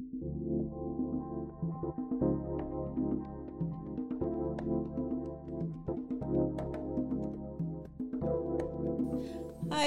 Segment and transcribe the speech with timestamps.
[0.00, 0.06] Hi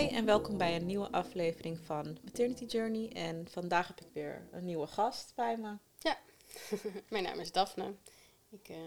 [0.08, 3.10] en welkom bij een nieuwe aflevering van Maternity Journey.
[3.12, 5.78] En vandaag heb ik weer een nieuwe gast bij me.
[5.98, 6.18] Ja,
[7.10, 7.96] mijn naam is Daphne.
[8.50, 8.78] Ik uh,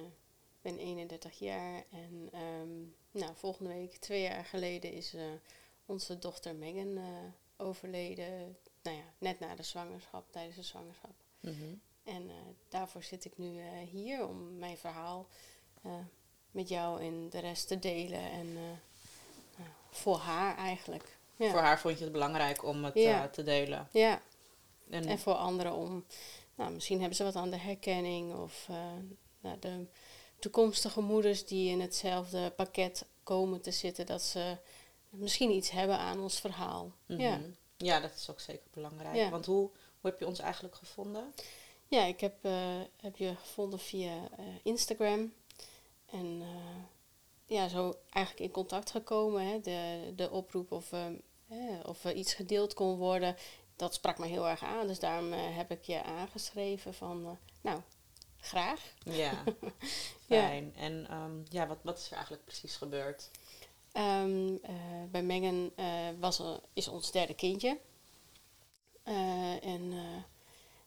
[0.62, 5.22] ben 31 jaar en um, nou, volgende week, twee jaar geleden, is uh,
[5.86, 7.04] onze dochter Megan uh,
[7.56, 8.56] overleden.
[8.86, 11.14] Nou ja, net na de zwangerschap, tijdens de zwangerschap.
[11.40, 11.80] Mm -hmm.
[12.04, 12.30] En
[12.68, 15.26] daarvoor zit ik nu hier om mijn verhaal
[16.50, 18.30] met jou en de rest te delen.
[18.30, 18.58] En
[19.90, 21.16] voor haar eigenlijk.
[21.36, 21.50] Ja.
[21.50, 23.28] Voor haar vond je het belangrijk om het ja.
[23.28, 23.88] te delen.
[23.90, 24.22] Ja.
[24.90, 26.04] En, en, voor anderen om,
[26.54, 28.76] nou, misschien hebben ze wat aan de herkenning of uh,
[29.40, 29.86] nou, de
[30.38, 34.56] toekomstige moeders die in hetzelfde pakket komen te zitten, dat ze
[35.10, 36.84] misschien iets hebben aan ons verhaal.
[36.84, 37.20] Mm -hmm.
[37.20, 37.40] Ja.
[37.76, 39.16] Ja, dat is ook zeker belangrijk.
[39.16, 39.30] Ja.
[39.30, 41.34] Want hoe, hoe heb je ons eigenlijk gevonden?
[41.88, 44.28] Ja, ik heb, uh, heb je gevonden via
[44.62, 45.32] Instagram.
[46.06, 46.42] En
[47.46, 49.46] ja, zo eigenlijk in contact gekomen.
[49.46, 49.60] Hè?
[49.60, 53.36] De, de oproep of, uh, of er iets gedeeld kon worden,
[53.76, 54.86] dat sprak me heel erg aan.
[54.86, 57.80] Dus daarom heb ik je aangeschreven van, nou,
[58.46, 58.80] graag.
[59.04, 59.42] Ja,
[60.26, 60.72] fijn.
[60.74, 60.80] Ja.
[60.80, 63.30] En um, ja, wat, wat is er eigenlijk precies gebeurd?
[63.96, 64.60] Um,
[65.10, 65.70] bij Megan
[66.20, 67.78] was, is ons derde kindje.
[69.62, 69.92] en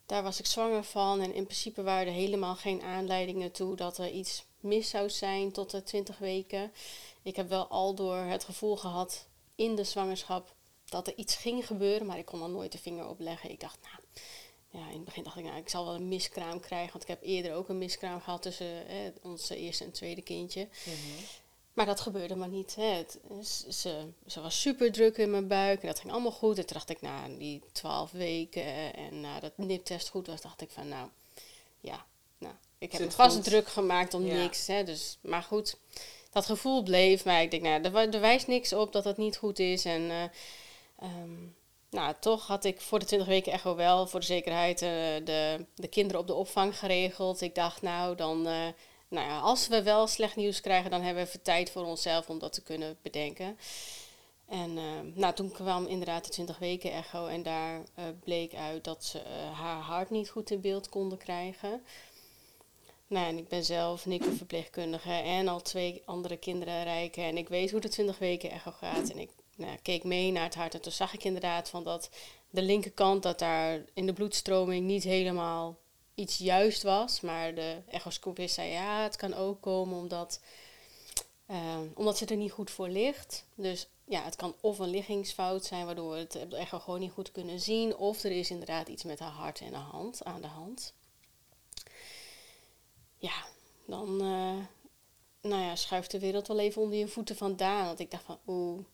[0.06, 1.20] daar was ik zwanger van.
[1.20, 5.52] En in principe waren er helemaal geen aanleidingen toe dat er iets mis zou zijn
[5.52, 6.72] tot de 20 weken.
[7.22, 11.66] Ik heb wel al door het gevoel gehad in de zwangerschap dat er iets ging
[11.66, 13.50] gebeuren, maar ik kon er nooit de vinger op leggen.
[13.50, 14.02] Ik dacht, nou,
[14.70, 17.08] ja, in het begin dacht ik, nou, ik zal wel een miskraam krijgen, want ik
[17.08, 20.68] heb eerder ook een miskraam gehad tussen eh, onze eerste en tweede kindje.
[20.84, 21.24] Mhm.
[21.80, 22.74] Maar dat gebeurde maar niet.
[22.74, 22.82] Hè.
[22.84, 23.18] Het,
[23.68, 26.58] ze, ze, was super druk in mijn buik en dat ging allemaal goed.
[26.58, 30.60] En toen dacht ik, nou, die twaalf weken en na dat niptest goed was, dacht
[30.60, 31.08] ik van, nou,
[31.80, 32.04] ja,
[32.38, 34.66] nou, ik heb me vast druk gemaakt om niks.
[34.66, 35.76] Hè, dus, maar goed,
[36.30, 37.24] dat gevoel bleef.
[37.24, 39.84] Maar ik denk, nou, er, er wijst niks op dat het niet goed is.
[39.84, 40.22] En uh,
[41.02, 41.56] um,
[41.90, 44.88] nou, toch had ik voor de 20 weken echo wel voor de zekerheid uh,
[45.24, 47.40] de, de kinderen op de opvang geregeld.
[47.40, 48.66] Ik dacht, nou, dan, uh,
[49.10, 52.28] nou ja, als we wel slecht nieuws krijgen, dan hebben we even tijd voor onszelf
[52.28, 53.58] om dat te kunnen bedenken.
[54.48, 54.82] En uh,
[55.14, 59.18] nou, toen kwam inderdaad de 20 weken echo en daar uh, bleek uit dat ze
[59.18, 61.82] uh, haar hart niet goed in beeld konden krijgen.
[63.06, 67.24] Nou, en ik ben zelf NICU-verpleegkundige en al twee andere kinderen rijken.
[67.24, 69.10] En ik weet hoe de 20 weken echo gaat.
[69.10, 72.10] En ik nou, keek mee naar het hart en toen zag ik inderdaad van dat
[72.50, 75.76] de linkerkant, dat daar in de bloedstroming niet helemaal
[76.20, 77.20] iets juist was.
[77.20, 80.40] Maar de echoscopist zei ja, het kan ook komen omdat,
[81.50, 83.44] uh, omdat ze er niet goed voor ligt.
[83.54, 87.32] Dus ja, het kan of een liggingsfout zijn waardoor we het echo gewoon niet goed
[87.32, 87.96] kunnen zien.
[87.96, 90.94] Of er is inderdaad iets met haar hart en de hand, aan de hand
[93.20, 93.44] ja,
[93.86, 94.56] dan uh,
[95.40, 97.86] nou ja, schuift de wereld wel even onder je voeten vandaan.
[97.86, 98.84] Want ik dacht van, oeh,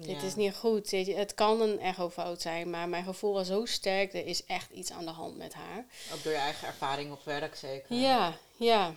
[0.00, 0.90] dit is niet goed.
[0.90, 4.14] Het kan een echofout zijn, maar mijn gevoel was zo sterk.
[4.14, 5.86] Er is echt iets aan de hand met haar.
[6.12, 7.96] Ook door je eigen ervaring op werk zeker?
[7.96, 8.94] Ja, ja.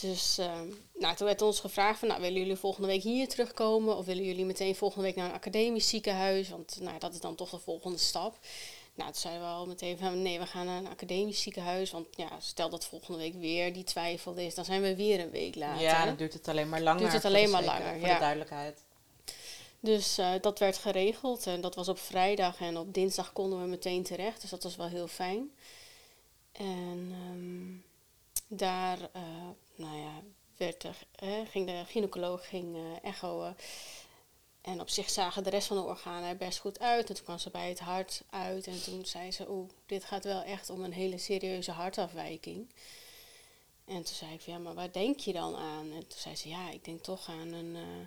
[0.00, 0.60] Dus uh,
[0.94, 3.96] nou, toen werd ons gevraagd van, nou, willen jullie volgende week hier terugkomen?
[3.96, 6.48] Of willen jullie meteen volgende week naar een academisch ziekenhuis?
[6.48, 8.38] Want nou, dat is dan toch de volgende stap.
[8.94, 11.90] Nou, toen zeiden we al meteen van nee, we gaan naar een academisch ziekenhuis.
[11.90, 15.30] Want ja, stel dat volgende week weer die twijfel is, dan zijn we weer een
[15.30, 15.82] week later.
[15.82, 17.00] Ja, dan duurt het alleen maar langer.
[17.00, 18.14] Duurt het alleen maar langer, voor ja.
[18.14, 18.80] de duidelijkheid.
[19.84, 23.66] Dus uh, dat werd geregeld en dat was op vrijdag en op dinsdag konden we
[23.66, 24.40] meteen terecht.
[24.40, 25.50] Dus dat was wel heel fijn.
[26.52, 27.84] En um,
[28.46, 29.22] daar, uh,
[29.74, 30.22] nou ja,
[30.56, 33.54] werd er, uh, ging de gynaecoloog ging, echoen.
[34.60, 37.08] En op zich zagen de rest van de organen er best goed uit.
[37.08, 38.66] En toen kwam ze bij het hart uit.
[38.66, 42.68] En toen zei ze, oeh, dit gaat wel echt om een hele serieuze hartafwijking.
[43.84, 45.92] En toen zei ik, ja, maar waar denk je dan aan?
[45.92, 48.06] En toen zei ze, ja, ik denk toch aan een, uh,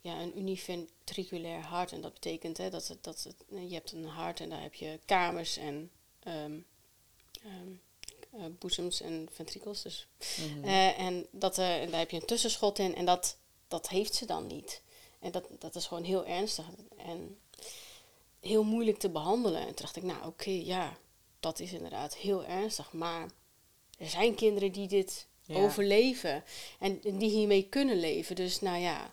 [0.00, 1.92] ja, een univentriculair hart.
[1.92, 4.74] En dat betekent hè, dat, het, dat het, je hebt een hart en daar heb
[4.74, 5.90] je kamers en
[6.26, 6.66] um,
[7.44, 7.80] um,
[8.34, 9.82] uh, boezems en ventrikels.
[9.82, 10.06] Dus.
[10.18, 10.64] Mm -hmm.
[10.64, 13.36] uh, en, dat, en daar heb je een tussenschot in en dat,
[13.68, 14.82] dat heeft ze dan niet.
[15.20, 16.64] En dat, dat is gewoon heel ernstig
[16.96, 17.38] en
[18.40, 19.60] heel moeilijk te behandelen.
[19.60, 20.98] En toen dacht ik, nou oké, okay, ja,
[21.40, 22.92] dat is inderdaad heel ernstig.
[22.92, 23.30] Maar
[23.98, 25.54] er zijn kinderen die dit ja.
[25.54, 26.44] overleven
[26.78, 28.36] en die hiermee kunnen leven.
[28.36, 29.12] Dus nou ja.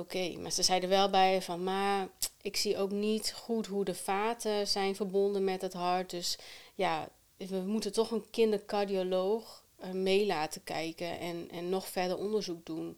[0.00, 0.36] Okay.
[0.36, 2.08] Maar ze zeiden wel bij van, maar
[2.42, 6.10] ik zie ook niet goed hoe de vaten zijn verbonden met het hart.
[6.10, 6.38] Dus
[6.74, 12.66] ja, we moeten toch een kindercardioloog uh, mee laten kijken en, en nog verder onderzoek
[12.66, 12.96] doen.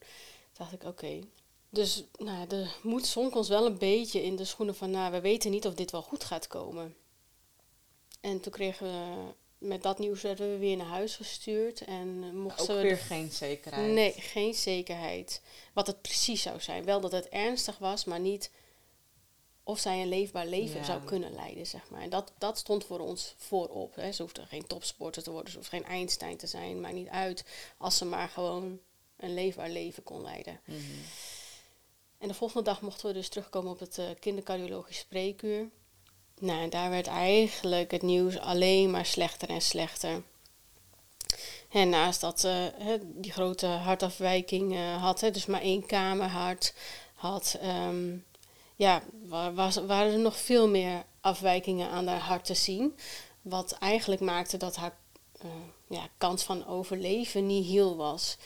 [0.52, 1.18] Dacht ik, oké.
[1.68, 5.20] Dus nou, de moed zonk ons wel een beetje in de schoenen van, nou, we
[5.20, 6.96] weten niet of dit wel goed gaat komen.
[8.20, 11.80] En toen kregen we met dat nieuws werden we weer naar huis gestuurd.
[11.80, 13.92] En uh, mochten Ook we weer geen zekerheid.
[13.92, 15.40] Nee, geen zekerheid.
[15.72, 16.84] Wat het precies zou zijn.
[16.84, 18.50] Wel dat het ernstig was, maar niet
[19.64, 20.84] of zij een leefbaar leven Ja.
[20.84, 22.00] zou kunnen leiden, zeg maar.
[22.00, 23.94] En dat, dat stond voor ons voorop.
[23.94, 24.12] Hè.
[24.12, 26.80] Ze hoefde geen topsporter te worden, ze hoefde geen Einstein te zijn.
[26.80, 27.44] Maakt niet uit
[27.78, 28.80] als ze maar gewoon
[29.16, 30.60] een leefbaar leven kon leiden.
[30.64, 30.80] Mhm.
[32.18, 35.68] En de volgende dag mochten we dus terugkomen op het eh, kindercardiologisch spreekuur.
[36.42, 40.22] Nou, daar werd eigenlijk het nieuws alleen maar slechter en slechter.
[41.70, 46.74] En naast dat eh, hè, die grote hartafwijking eh, had, hè, dus maar één kamerhart
[47.14, 48.16] had, ehm,
[48.76, 52.96] ja, wa- was, waren er nog veel meer afwijkingen aan haar hart te zien.
[53.42, 54.96] Wat eigenlijk maakte dat haar
[55.40, 55.50] eh,
[55.88, 58.36] ja, kans van overleven niet heel was.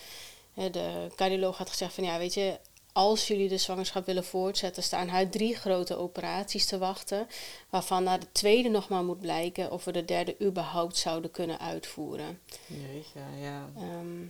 [0.54, 2.58] De cardioloog had gezegd van ja, weet je,
[2.96, 7.26] als jullie de zwangerschap willen voortzetten, staan haar drie grote operaties te wachten.
[7.70, 11.60] Waarvan na de tweede nog maar moet blijken of we de derde überhaupt zouden kunnen
[11.60, 12.40] uitvoeren.
[12.66, 13.68] Jeetje, ja.
[13.76, 14.22] Ehm,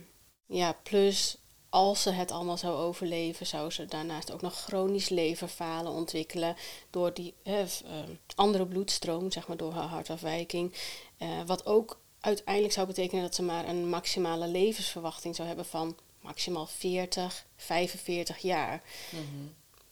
[0.45, 1.37] ja, plus
[1.69, 6.55] als ze het allemaal zou overleven, zou ze daarnaast ook nog chronisch leverfalen ontwikkelen
[6.89, 7.89] door die eh, v- eh,
[8.35, 10.73] andere bloedstroom, zeg maar door haar hartafwijking.
[11.17, 15.97] Eh, wat ook uiteindelijk zou betekenen dat ze maar een maximale levensverwachting zou hebben van
[16.27, 18.83] maximaal 40, 45 jaar.
[19.09, 19.47] Mhm.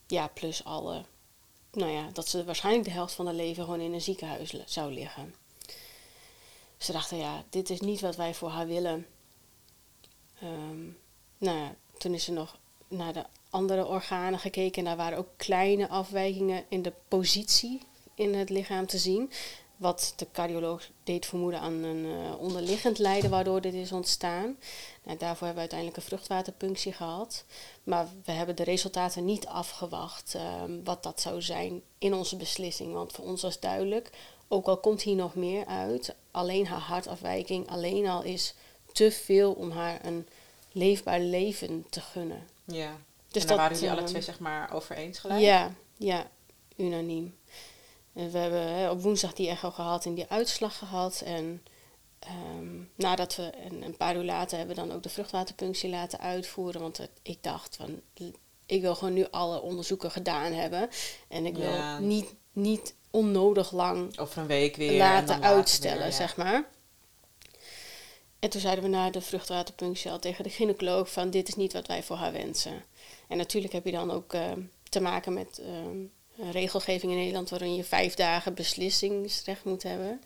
[0.07, 1.05] Ja, plus alle.
[1.71, 4.93] Nou ja, dat ze waarschijnlijk de helft van haar leven gewoon in een ziekenhuis zou
[4.93, 5.35] liggen.
[6.77, 9.07] Ze dachten, ja, dit is niet wat wij voor haar willen.
[10.39, 10.83] Ehm,
[11.37, 14.77] nou ja, toen is ze nog naar de andere organen gekeken.
[14.77, 17.81] En daar waren ook kleine afwijkingen in de positie
[18.15, 19.31] in het lichaam te zien.
[19.77, 24.57] Wat de cardioloog deed vermoeden aan een eh, onderliggend lijden waardoor dit is ontstaan.
[25.05, 27.43] Nou, daarvoor hebben we uiteindelijk een vruchtwaterpunctie gehad.
[27.83, 32.93] Maar we hebben de resultaten niet afgewacht ehm, wat dat zou zijn in onze beslissing.
[32.93, 34.09] Want voor ons was duidelijk,
[34.47, 38.53] ook al komt hier nog meer uit, alleen haar hartafwijking alleen al is
[38.91, 40.27] te veel om haar een
[40.71, 42.47] leefbaar leven te gunnen.
[42.63, 42.97] Ja.
[43.27, 45.41] Dus en daar dat, waren jullie alle ehm, twee zeg maar over eens gelijk?
[45.41, 46.27] Ja, ja,
[46.75, 47.35] unaniem.
[48.13, 51.21] En we hebben hè, op woensdag die echo gehad en die uitslag gehad.
[51.25, 51.63] En
[52.25, 56.19] ehm, nadat we een, een paar uur later hebben we dan ook de vruchtwaterpunctie laten
[56.19, 56.81] uitvoeren.
[56.81, 58.01] Want het- ik dacht van,
[58.65, 60.89] ik wil gewoon nu alle onderzoeken gedaan hebben.
[61.27, 61.99] En ik wil Ja.
[61.99, 64.89] niet, niet onnodig lang Over een week weer.
[64.91, 66.11] en laten uitstellen, weer, ja.
[66.11, 66.65] zeg maar.
[68.39, 71.73] En toen zeiden we na de vruchtwaterpunctie al tegen de gynaecoloog van dit is niet
[71.73, 72.83] wat wij voor haar wensen.
[73.27, 74.51] En natuurlijk heb je dan ook eh,
[74.89, 76.11] te maken met een
[76.51, 80.21] regelgeving in Nederland waarin je vijf dagen beslissingsrecht moet hebben.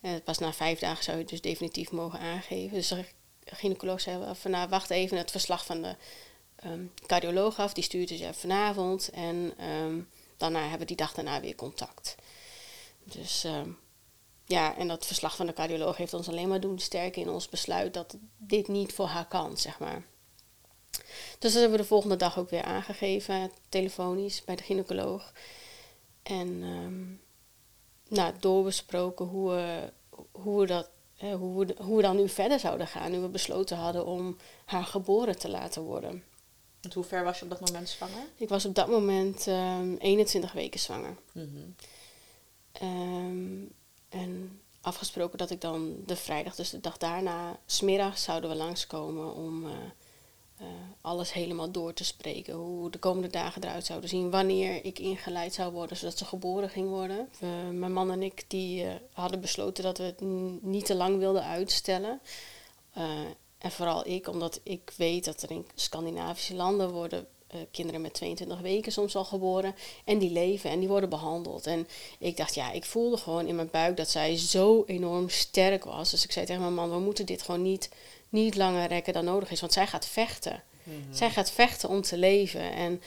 [0.00, 2.74] En pas na vijf dagen zou je het dus definitief mogen aangeven.
[2.74, 3.04] Dus de
[3.44, 5.96] gynaecoloog zei van nou wacht even het verslag van de
[6.56, 7.72] ehm, cardioloog af.
[7.72, 10.00] Die stuurt dus vanavond en ehm,
[10.36, 12.14] daarna hebben we die dag daarna weer contact.
[13.04, 13.70] Dus ehm,
[14.44, 17.48] ja, en dat verslag van de cardioloog heeft ons alleen maar doen sterken in ons
[17.48, 20.02] besluit dat dit niet voor haar kan, zeg maar.
[21.38, 25.32] Dus dat hebben we de volgende dag ook weer aangegeven, telefonisch, bij de gynaecoloog.
[26.22, 26.62] En
[28.08, 29.92] nou, doorbesproken hoe we,
[30.32, 30.88] hoe, we dat,
[31.18, 33.10] hoe, we, hoe we dan nu verder zouden gaan.
[33.10, 36.22] Nu we besloten hadden om haar geboren te laten worden.
[36.80, 38.26] Want hoe ver was je op dat moment zwanger?
[38.36, 41.16] Ik was op dat moment ehm 21 weken zwanger.
[41.32, 41.46] Mhm.
[42.72, 43.64] Ehm,
[44.08, 49.34] en afgesproken dat ik dan de vrijdag, dus de dag daarna, smiddags zouden we langskomen
[49.34, 49.72] om eh,
[51.00, 52.54] alles helemaal door te spreken.
[52.54, 56.70] Hoe de komende dagen eruit zouden zien, wanneer ik ingeleid zou worden, zodat ze geboren
[56.70, 57.28] ging worden.
[57.40, 60.20] We- mijn man en ik die, eh, hadden besloten dat we het
[60.62, 62.20] niet te lang wilden uitstellen.
[62.92, 63.04] Eh,
[63.58, 68.14] en vooral ik, omdat ik weet dat er in Scandinavische landen worden eh, kinderen met
[68.14, 69.74] 22 weken soms al geboren.
[70.04, 71.66] En die leven en die worden behandeld.
[71.66, 71.88] En
[72.18, 76.10] ik dacht, ja, ik voelde gewoon in mijn buik dat zij zo enorm sterk was.
[76.10, 77.90] Dus ik zei tegen mijn man, we moeten dit gewoon niet,
[78.28, 79.60] niet langer rekken dan nodig is.
[79.60, 80.62] Want zij gaat vechten.
[80.82, 81.14] Mhm.
[81.14, 82.72] Zij gaat vechten om te leven.
[82.72, 83.02] En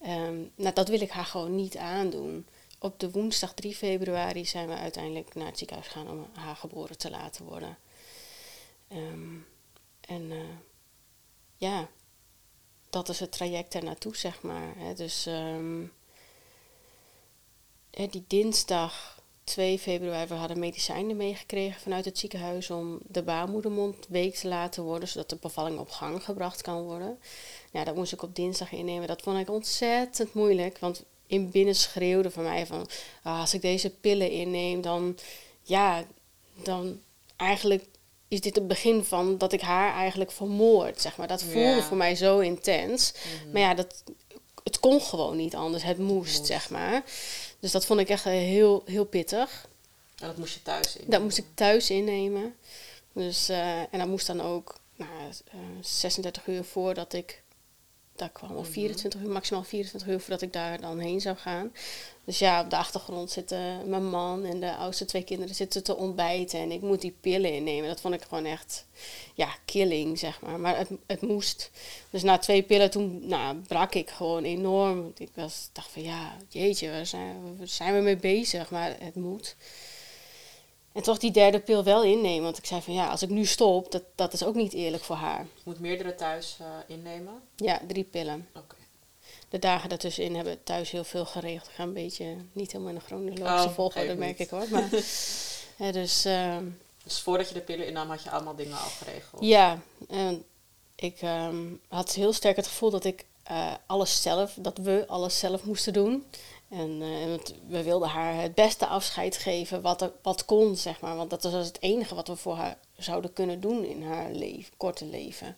[0.00, 2.46] ehm, nou, dat wil ik haar gewoon niet aandoen.
[2.78, 6.98] Op de woensdag 3 februari zijn we uiteindelijk naar het ziekenhuis gegaan om haar geboren
[6.98, 7.78] te laten worden.
[8.88, 9.36] Ehm,
[10.00, 10.38] en eh,
[11.56, 11.88] ja,
[12.92, 14.74] dat is het traject er naartoe, zeg maar.
[14.76, 14.94] Hè.
[14.94, 15.24] Dus
[17.90, 24.06] hè, die dinsdag 2 februari, we hadden medicijnen meegekregen vanuit het ziekenhuis om de baarmoedermond
[24.08, 27.18] week te laten worden, zodat de bevalling op gang gebracht kan worden.
[27.70, 29.06] Ja, dat moest ik op dinsdag innemen.
[29.06, 32.88] Dat vond ik ontzettend moeilijk, want in binnen schreeuwde van mij van,
[33.22, 35.18] ah, als ik deze pillen inneem, dan,
[35.62, 36.04] ja,
[36.54, 37.00] dan
[37.36, 37.84] eigenlijk
[38.32, 41.28] is dit het begin van dat ik haar eigenlijk vermoord, zeg maar.
[41.28, 41.82] Dat voelde Ja.
[41.82, 43.12] voor mij zo intens.
[43.42, 43.52] Mhm.
[43.52, 44.02] Maar ja, dat,
[44.64, 45.82] het kon gewoon niet anders.
[45.82, 46.46] Het moest, moest.
[46.46, 47.02] zeg maar.
[47.60, 49.68] Dus dat vond ik echt eh, heel, heel pittig.
[50.18, 51.04] En dat moest je thuis in?
[51.10, 52.54] Dat moest ik thuis innemen.
[53.12, 55.10] Dus, eh, en dat moest dan ook nou,
[55.54, 57.42] uh, 36 uur voordat ik
[58.16, 61.72] daar kwam, of 24 uur, maximaal 24 uur voordat ik daar dan heen zou gaan.
[62.24, 65.96] Dus ja, op de achtergrond zitten mijn man en de oudste twee kinderen zitten te
[65.96, 66.60] ontbijten.
[66.60, 67.88] En ik moet die pillen innemen.
[67.88, 68.86] Dat vond ik gewoon echt,
[69.34, 70.60] ja, killing, zeg maar.
[70.60, 71.70] Maar het, het moest.
[72.10, 75.12] Dus na twee pillen, toen nou, brak ik gewoon enorm.
[75.16, 78.70] Ik was, dacht van, ja, jeetje, waar zijn, waar zijn we mee bezig?
[78.70, 79.56] Maar het moet.
[80.92, 82.42] En toch die derde pil wel innemen.
[82.42, 85.02] Want ik zei van ja, als ik nu stop, dat, dat is ook niet eerlijk
[85.02, 85.40] voor haar.
[85.54, 87.42] Je moet meerdere thuis uh, innemen?
[87.56, 88.48] Ja, drie pillen.
[88.56, 88.76] Oké.
[89.48, 91.68] De dagen daartussenin hebben we thuis heel veel geregeld.
[91.68, 94.66] Ik ga een beetje niet helemaal in de chronologische oh, volgorde, merk ik hoor.
[94.70, 94.88] Maar,
[95.86, 96.56] ja, dus, uh,
[97.04, 99.44] dus voordat je de pillen innam, had je allemaal dingen al geregeld?
[99.44, 100.44] Ja, en
[100.94, 105.38] ik um, had heel sterk het gevoel dat ik uh, alles zelf, dat we alles
[105.38, 106.26] zelf moesten doen.
[106.72, 111.16] En uh, we wilden haar het beste afscheid geven wat, er, wat kon, zeg maar.
[111.16, 114.76] Want dat was het enige wat we voor haar zouden kunnen doen in haar leven,
[114.76, 115.56] korte leven.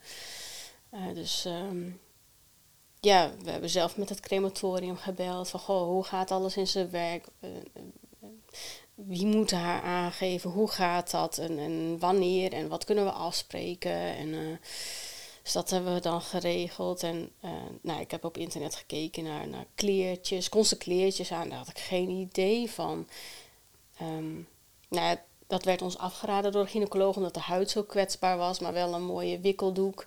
[0.95, 2.01] Uh, dus um,
[3.01, 5.49] ja, we hebben zelf met het crematorium gebeld.
[5.49, 7.27] Van, goh, hoe gaat alles in zijn werk?
[7.41, 7.51] Uh,
[8.95, 10.51] wie moet haar aangeven?
[10.51, 11.39] Hoe gaat dat?
[11.39, 12.53] En, en, wanneer?
[12.53, 14.17] En wat kunnen we afspreken?
[14.17, 14.61] En
[15.45, 17.03] dus dat hebben we dan geregeld.
[17.03, 21.49] En uh, nou, ik heb op internet gekeken naar, naar kleertjes, kon kleertjes aan.
[21.49, 23.09] Daar had ik geen idee van.
[24.03, 24.49] Um,
[24.89, 28.73] nou, dat werd ons afgeraden door de gynaecoloog omdat de huid zo kwetsbaar was, maar
[28.73, 30.07] wel een mooie wikkeldoek.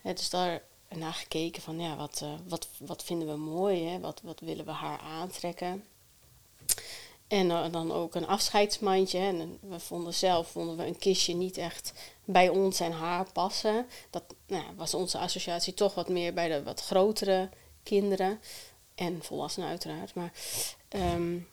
[0.00, 4.00] Het dus daar naar gekeken van ja, wat, uh, wat, wat vinden we mooi, hè?
[4.00, 5.84] Wat, wat willen we haar aantrekken.
[7.28, 9.18] En uh, dan ook een afscheidsmandje.
[9.18, 11.92] En we vonden zelf vonden we een kistje niet echt
[12.30, 13.86] bij ons en haar passen.
[14.10, 17.48] Dat nou, was onze associatie toch wat meer bij de wat grotere
[17.82, 18.40] kinderen.
[18.94, 20.14] En volwassenen uiteraard.
[20.14, 20.32] Maar,
[20.88, 21.48] um,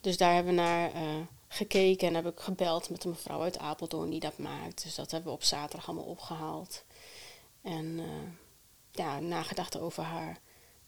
[0.00, 1.14] dus daar hebben we naar uh,
[1.48, 4.82] gekeken en heb ik gebeld met een mevrouw uit Apeldoorn die dat maakt.
[4.82, 6.84] Dus dat hebben we op zaterdag allemaal opgehaald.
[7.62, 8.04] En uh,
[8.90, 10.40] ja, nagedacht over haar,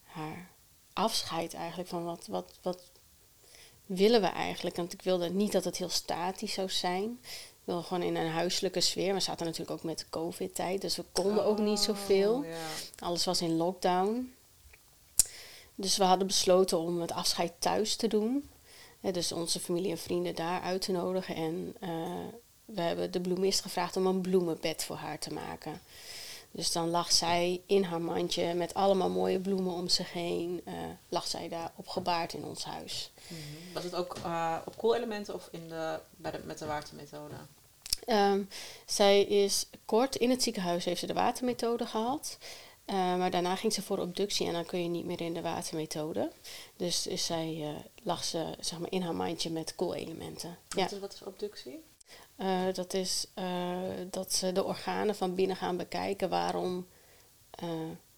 [0.03, 0.51] haar
[0.93, 1.89] afscheid eigenlijk.
[1.89, 2.83] Van wat, wat, wat
[3.87, 4.77] willen we eigenlijk?
[4.77, 7.21] Want ik wilde niet dat het heel statisch zou zijn
[7.69, 9.15] wil gewoon in een huiselijke sfeer.
[9.15, 12.35] We zaten natuurlijk ook met de COVID-tijd, dus we konden ook niet zoveel.
[12.35, 12.47] Oh,
[12.99, 14.35] Alles was in lockdown.
[15.75, 18.49] Dus we hadden besloten om het afscheid thuis te doen.
[19.01, 21.35] dus onze familie en vrienden daar uit te nodigen.
[21.35, 21.89] En uh,
[22.65, 25.81] we hebben de bloemist gevraagd om een bloemenbed voor haar te maken.
[26.51, 30.63] Dus dan lag zij in haar mandje met allemaal mooie bloemen om zich heen.
[30.69, 30.75] Uh,
[31.09, 33.11] lag zij daar opgebaard in ons huis.
[33.29, 33.37] -hmm.
[33.73, 37.35] Was het ook uh, op koelelementen of in de, bij de, met de watermethode?
[38.11, 38.49] Um,
[38.87, 42.39] zij is kort in het ziekenhuis, heeft ze de watermethode gehad.
[42.87, 45.41] Uh, maar daarna ging ze voor obductie en dan kun je niet meer in de
[45.41, 46.33] watermethode.
[46.77, 47.69] Dus is zij, uh,
[48.03, 50.59] lag ze zeg maar, in haar mandje met koelelementen.
[50.69, 50.97] Wat, ja.
[50.97, 51.85] is, wat is obductie?
[52.37, 53.27] Uh, dat is
[54.11, 56.87] dat ze de organen van binnen gaan bekijken waarom,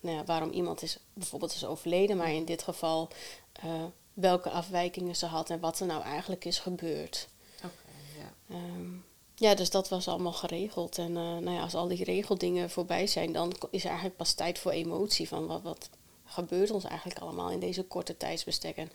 [0.00, 3.08] nou ja, waarom iemand is, bijvoorbeeld is overleden, maar in dit geval
[4.12, 7.28] welke afwijkingen ze had en wat er nou eigenlijk is gebeurd.
[7.56, 8.56] Oké, okay, ja.
[8.56, 9.04] Um,
[9.40, 10.98] ja, dus dat was allemaal geregeld.
[10.98, 14.32] En uh, nou ja, als al die regeldingen voorbij zijn, dan is er eigenlijk pas
[14.32, 15.28] tijd voor emotie.
[15.28, 15.90] Van wat, wat
[16.24, 18.76] gebeurt ons eigenlijk allemaal in deze korte tijdsbestek?
[18.76, 18.90] En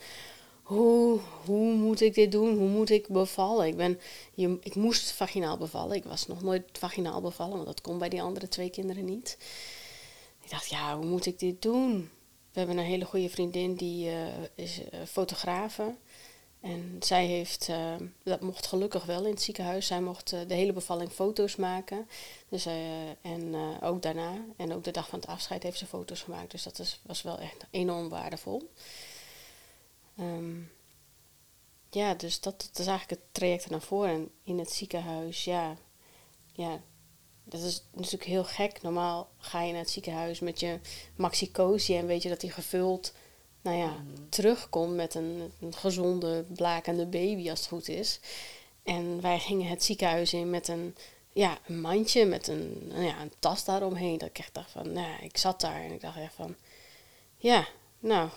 [0.63, 2.57] hoe, hoe moet ik dit doen?
[2.57, 3.67] Hoe moet ik bevallen?
[3.67, 3.99] Ik, ben,
[4.33, 5.95] je, ik moest vaginaal bevallen.
[5.95, 9.37] Ik was nog nooit vaginaal bevallen, want dat kon bij die andere twee kinderen niet.
[10.43, 12.09] Ik dacht, ja, hoe moet ik dit doen?
[12.51, 15.95] We hebben een hele goede vriendin die uh, is uh, fotografe.
[16.65, 19.87] En zij heeft, uh, dat mocht gelukkig wel in het ziekenhuis.
[19.87, 22.07] Zij mocht uh, de hele bevalling foto's maken.
[22.49, 22.73] Dus, uh,
[23.21, 24.45] en ook daarna.
[24.57, 26.51] En ook de dag van het afscheid heeft ze foto's gemaakt.
[26.51, 28.71] Dus dat is, was wel echt enorm waardevol.
[30.19, 30.71] Um,
[31.89, 34.09] ja, dus dat, dat, is eigenlijk het traject naar voren.
[34.09, 35.77] En in het ziekenhuis, ja,
[36.53, 36.81] ja,
[37.43, 38.81] dat is natuurlijk heel gek.
[38.81, 40.79] Normaal ga je naar het ziekenhuis met je
[41.15, 43.13] maxicosi en weet je dat die gevuld
[43.65, 43.95] nou ja,
[44.29, 48.19] terugkomt met een, een, gezonde, blakende baby als het goed is.
[48.83, 50.95] En wij gingen het ziekenhuis in met een,
[51.33, 54.17] ja, een mandje, met een, nou ja, een tas daaromheen.
[54.17, 56.55] Dat ik echt dacht van, nou, ik zat daar en ik dacht echt van,
[57.37, 57.67] ja,
[57.99, 58.29] nou,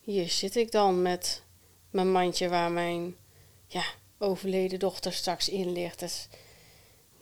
[0.00, 1.42] hier zit ik dan met
[1.90, 3.16] mijn mandje waar mijn
[3.66, 3.84] ja,
[4.18, 5.98] overleden dochter straks in ligt.
[5.98, 6.28] Dus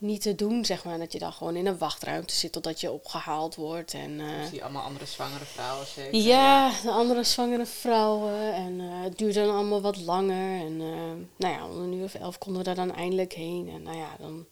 [0.02, 0.98] niet te doen, zeg maar.
[0.98, 3.94] Dat je dan gewoon in een wachtruimte zit totdat je opgehaald wordt.
[3.94, 6.20] En, uh, zie allemaal andere zwangere vrouwen zeker?
[6.20, 8.54] Ja, de andere zwangere vrouwen.
[8.54, 10.60] En uh, het duurde dan allemaal wat langer.
[10.60, 13.68] En uh, nou ja, om een uur of elf konden we daar dan eindelijk heen.
[13.68, 14.46] En nou ja, dan...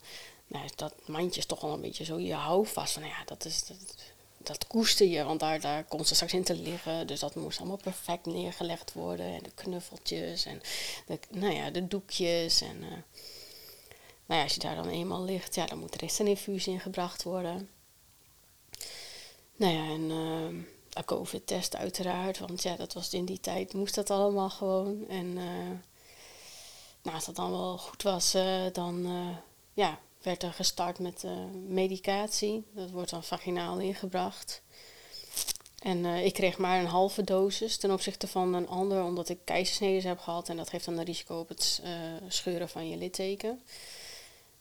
[0.47, 3.45] Nou, dat mandje is toch wel een beetje zo je houvast van, nou ja, dat
[3.45, 3.77] is, dat
[4.43, 7.07] dat koester je, want daar, daar kon ze straks in te liggen.
[7.07, 9.27] Dus dat moest allemaal perfect neergelegd worden.
[9.27, 10.61] En de knuffeltjes en
[11.07, 12.61] de, nou ja, de doekjes.
[12.61, 12.85] En,
[14.31, 16.73] nou ja, als je daar dan eenmaal ligt, ja, dan moet er eerst een infusie
[16.73, 17.69] in gebracht worden.
[19.57, 22.39] Nou ja, en uh, een COVID-test uiteraard.
[22.39, 25.09] Want ja, dat was in die tijd, moest dat allemaal gewoon.
[25.09, 25.45] En uh,
[27.03, 29.09] nou, als dat dan wel goed was, uh, dan
[29.73, 31.25] ja, werd er gestart met
[31.67, 32.65] medicatie.
[32.75, 34.63] Dat wordt dan vaginaal ingebracht.
[35.79, 40.09] En ik kreeg maar een halve dosis ten opzichte van een ander, omdat ik keizersneden
[40.09, 40.49] heb gehad.
[40.49, 41.83] En dat geeft dan een risico op het
[42.29, 43.63] scheuren van je litteken.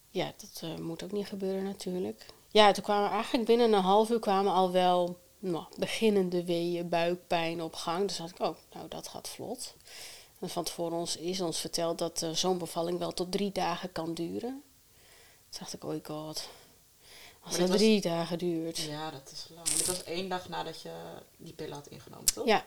[0.09, 2.25] Ja, dat moet ook niet gebeuren natuurlijk.
[2.51, 7.61] Ja, toen kwamen eigenlijk binnen een half uur kwamen al wel nou, beginnende weeën, buikpijn
[7.61, 8.07] op gang.
[8.07, 9.75] Dus had ik, oh, nou dat gaat vlot.
[10.39, 14.13] En van tevoren ons, is ons verteld dat zo'n bevalling wel tot drie dagen kan
[14.13, 14.63] duren.
[15.49, 16.49] Toen dacht ik, oh god.
[17.39, 18.77] Als dat drie dagen duurt.
[18.77, 19.69] Ja, dat is lang.
[19.69, 20.91] Dit was één dag nadat je
[21.37, 22.45] die pillen had ingenomen, toch?
[22.45, 22.65] Ja.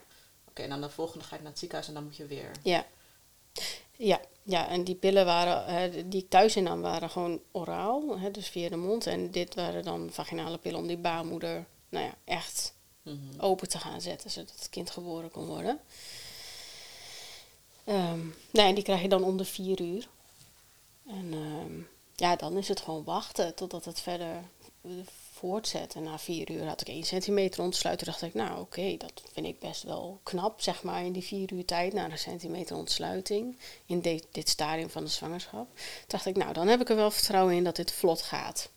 [0.48, 2.50] Oké, en dan de volgende ga je naar het ziekenhuis en dan moet je weer.
[2.62, 2.86] Ja.
[3.96, 8.30] Ja, ja, en die pillen waren, uh, die ik thuis innam waren gewoon oraal, hè,
[8.30, 9.06] dus via de mond.
[9.06, 13.78] En dit waren dan vaginale pillen om die baarmoeder, nou ja, echt mm open te
[13.78, 15.80] gaan zetten, zodat het kind geboren kon worden.
[17.86, 20.08] Um, en die krijg je dan om de vier uur.
[21.06, 24.42] En um, ja, dan is het gewoon wachten totdat het verder
[25.42, 25.94] eh, voortzet.
[25.94, 28.06] En na vier uur had ik één centimeter ontsluiten.
[28.06, 31.52] dacht ik, nou oké, dat vind ik best wel knap, zeg maar, in die vier
[31.52, 33.56] uur tijd na een centimeter ontsluiting.
[33.86, 35.68] In dit stadium van de zwangerschap.
[36.06, 38.70] Dacht ik, nou, dan heb ik er wel vertrouwen in dat dit vlot gaat.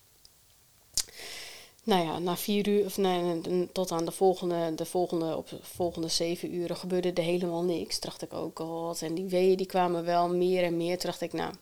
[1.86, 3.42] Nou ja, na vier uur, of nee,
[3.72, 8.00] tot aan de volgende, de volgende, op de volgende zeven uren gebeurde er helemaal niks.
[8.00, 8.92] Dacht ik ook, oh.
[9.00, 11.00] En die weeën die kwamen wel meer en meer.
[11.00, 11.54] Dacht ik, nou,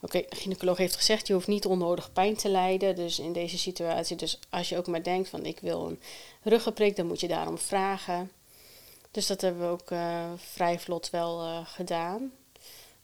[0.00, 2.94] Oké, de gynaecoloog heeft gezegd, je hoeft niet onnodig pijn te lijden.
[2.94, 6.00] Dus in deze situatie, dus als je ook maar denkt van ik wil een
[6.42, 8.30] ruggenprik, dan moet je daarom vragen.
[9.10, 12.32] Dus dat hebben we ook uh, vrij vlot wel uh, gedaan.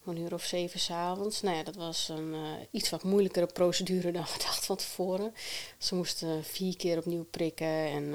[0.05, 1.41] Een uur of zeven s'avonds.
[1.41, 5.33] Nou ja, dat was een uh, iets wat moeilijkere procedure dan we dachten van tevoren.
[5.77, 7.67] Ze moesten vier keer opnieuw prikken.
[7.67, 8.09] En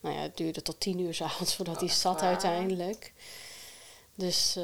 [0.00, 3.12] nou ja, het duurde tot tien uur s'avonds voordat hij oh, zat uiteindelijk.
[4.14, 4.58] Dus...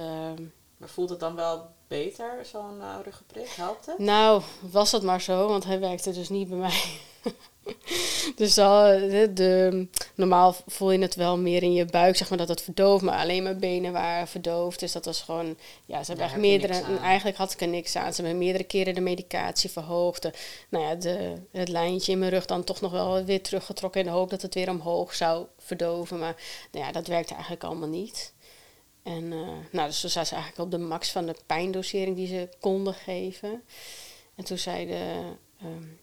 [0.80, 3.48] maar voelt het dan wel beter, zo'n uh, ruggenprik?
[3.48, 3.98] Helpt het?
[3.98, 6.82] Nou, was dat maar zo, want hij werkte dus niet bij mij.
[8.36, 12.38] dus al, de, de, normaal voel je het wel meer in je buik, zeg maar,
[12.38, 13.04] dat het verdooft.
[13.04, 14.80] Maar alleen mijn benen waren verdoofd.
[14.80, 18.14] Dus dat was gewoon, ja, ze hebben echt meerdere, eigenlijk had ik er niks aan.
[18.14, 20.22] Ze hebben meerdere keren de medicatie verhoogd.
[20.22, 20.32] De,
[20.68, 24.06] nou ja, de, het lijntje in mijn rug dan toch nog wel weer teruggetrokken in
[24.06, 26.18] de hoop dat het weer omhoog zou verdoven.
[26.18, 26.36] Maar
[26.72, 28.32] nou ja, dat werkte eigenlijk allemaal niet.
[29.02, 32.26] En uh, nou, dus toen zaten ze eigenlijk op de max van de pijndosering die
[32.26, 33.62] ze konden geven.
[34.34, 35.22] En toen zei de
[35.64, 35.98] um,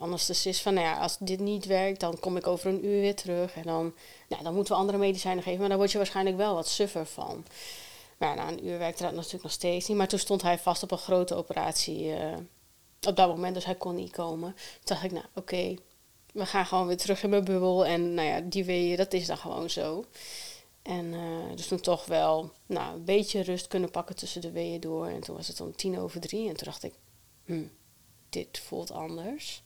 [0.00, 3.16] anesthesist van, nou ja, als dit niet werkt, dan kom ik over een uur weer
[3.16, 3.54] terug.
[3.54, 3.94] En dan,
[4.28, 7.06] nou, dan moeten we andere medicijnen geven, maar daar word je waarschijnlijk wel wat suffer
[7.06, 7.44] van.
[8.18, 9.96] Maar na een uur werkte dat natuurlijk nog steeds niet.
[9.96, 12.36] Maar toen stond hij vast op een grote operatie uh,
[13.06, 14.52] op dat moment, dus hij kon niet komen.
[14.52, 15.74] Toen dacht ik, nou oké,
[16.32, 17.86] we gaan gewoon weer terug in mijn bubbel.
[17.86, 20.04] En nou ja, die weeën, dat is dan gewoon zo.
[20.88, 24.80] En uh, dus toen toch wel nou, een beetje rust kunnen pakken tussen de weeën
[24.80, 25.06] door.
[25.06, 26.48] En toen was het om tien over drie.
[26.48, 26.92] En toen dacht ik,
[27.44, 27.64] hm,
[28.28, 29.62] dit voelt anders.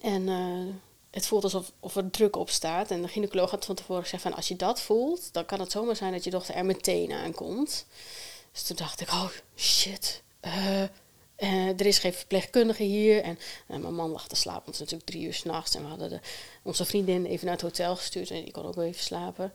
[0.00, 0.74] En uh,
[1.10, 2.90] het voelt alsof of er druk op staat.
[2.90, 4.34] En de gynaecoloog had van tevoren gezegd van...
[4.34, 7.86] als je dat voelt, dan kan het zomaar zijn dat je dochter er meteen aankomt.
[8.52, 10.82] Dus toen dacht ik, oh shit, uh,
[11.40, 13.22] uh, er is geen verpleegkundige hier.
[13.22, 15.74] En uh, mijn man lag te slapen, want het is natuurlijk drie uur s'nachts.
[15.74, 16.20] En we hadden de,
[16.62, 19.52] onze vriendin even naar het hotel gestuurd en die kon ook wel even slapen.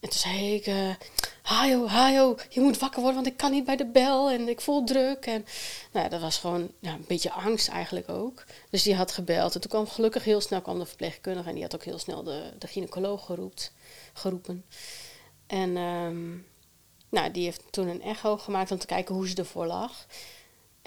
[0.00, 0.94] En toen zei ik, uh,
[1.42, 4.84] Hajo, je moet wakker worden, want ik kan niet bij de bel en ik voel
[4.84, 5.26] druk.
[5.26, 5.46] En
[5.92, 8.44] nou, dat was gewoon ja, een beetje angst eigenlijk ook.
[8.70, 9.54] Dus die had gebeld.
[9.54, 12.22] En toen kwam gelukkig heel snel kwam de verpleegkundige en die had ook heel snel
[12.22, 13.72] de, de gynaecoloog geroept,
[14.12, 14.64] geroepen.
[15.46, 16.46] En um,
[17.08, 20.06] nou, die heeft toen een echo gemaakt om te kijken hoe ze ervoor lag.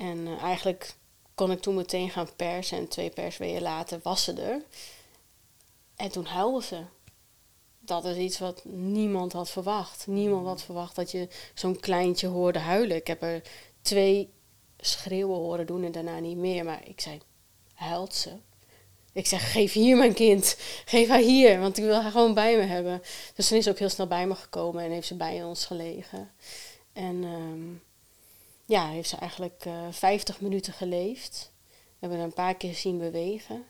[0.02, 0.96] En uh, eigenlijk
[1.36, 4.64] kon ik toen meteen gaan persen en twee persweeën later was ze er.
[5.96, 6.84] En toen huilde ze.
[7.80, 10.08] Dat is iets wat niemand had verwacht.
[10.08, 12.96] Niemand had verwacht dat je zo'n kleintje hoorde huilen.
[12.96, 13.42] Ik heb er
[13.82, 14.30] twee
[14.78, 16.66] schreeuwen horen doen en daarna niet meer.
[16.66, 17.20] Maar ik zei,
[17.74, 18.32] huilt ze?
[19.14, 20.58] Ik zeg, geef hier mijn kind.
[20.86, 23.02] Geef haar hier, want ik wil haar gewoon bij me hebben.
[23.36, 26.32] Dus ze is ook heel snel bij me gekomen en heeft ze bij ons gelegen.
[26.94, 27.82] En um,
[28.72, 31.52] ja, heeft ze eigenlijk uh, eh, 50 minuten geleefd.
[31.68, 33.64] We hebben haar een paar keer zien bewegen.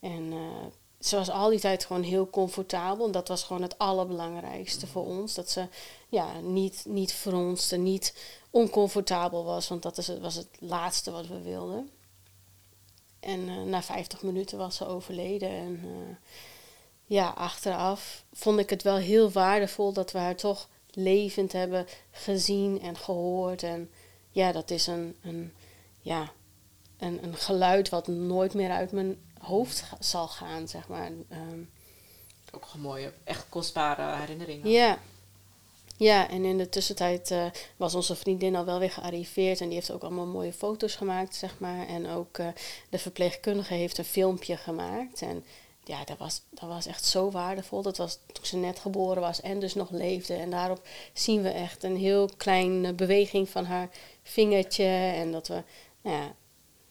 [0.00, 0.66] En uh,
[1.00, 3.06] ze was al die tijd gewoon heel comfortabel.
[3.06, 5.34] En dat was gewoon het allerbelangrijkste voor ons.
[5.34, 5.68] Dat ze
[6.08, 8.14] ja, niet, niet fronste, niet
[8.50, 9.68] oncomfortabel was.
[9.68, 11.90] Want dat is, was het laatste wat we wilden.
[13.20, 15.50] En eh, na 50 minuten was ze overleden.
[15.50, 16.16] En eh,
[17.04, 22.80] ja, achteraf vond ik het wel heel waardevol dat we haar toch levend hebben gezien
[22.80, 23.62] en gehoord.
[23.62, 23.90] En
[24.30, 25.52] ja, dat is een, een,
[26.00, 26.32] ja,
[26.98, 31.10] een, een geluid wat nooit meer uit mijn hoofd zal gaan, zeg maar.
[31.32, 31.70] Um,
[32.52, 34.70] Ook een mooie, echt kostbare herinneringen.
[34.70, 34.98] Ja.
[35.96, 39.60] Ja, en in de tussentijd uh, was onze vriendin al wel weer gearriveerd.
[39.60, 41.86] En die heeft ook allemaal mooie foto's gemaakt, zeg maar.
[41.86, 42.48] En ook uh,
[42.88, 45.22] de verpleegkundige heeft een filmpje gemaakt.
[45.22, 45.44] En
[45.88, 47.82] ja, dat was, dat was echt zo waardevol.
[47.82, 50.34] Dat was toen ze net geboren was en dus nog leefde.
[50.34, 53.88] En daarop zien we echt een heel kleine beweging van haar
[54.22, 54.84] vingertje.
[55.14, 55.62] En dat we,
[56.02, 56.34] nou ja,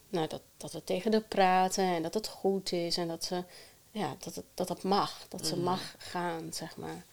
[0.09, 2.97] nou, dat, dat we tegen haar praten en dat het goed is.
[2.97, 3.43] En dat ze,
[3.91, 5.25] ja, dat het, dat het mag.
[5.29, 5.63] Dat ze mhm.
[5.63, 7.05] mag gaan, zeg maar.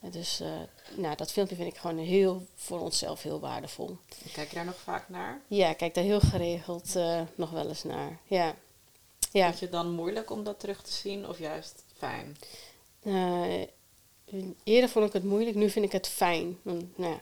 [0.00, 0.48] Dus uh,
[0.96, 3.96] nou, dat filmpje vind ik gewoon heel, voor onszelf heel waardevol.
[4.32, 5.40] Kijk je daar nog vaak naar?
[5.46, 8.18] Ja, ik kijk daar heel geregeld uh, nog wel eens naar.
[8.24, 8.54] Ja.
[9.32, 9.46] Ja.
[9.46, 12.36] Vind je het dan moeilijk om dat terug te zien of juist fijn?
[13.02, 13.62] Uh,
[14.64, 16.58] eerder vond ik het moeilijk, nu vind ik het fijn.
[16.62, 17.20] Want, nou ja,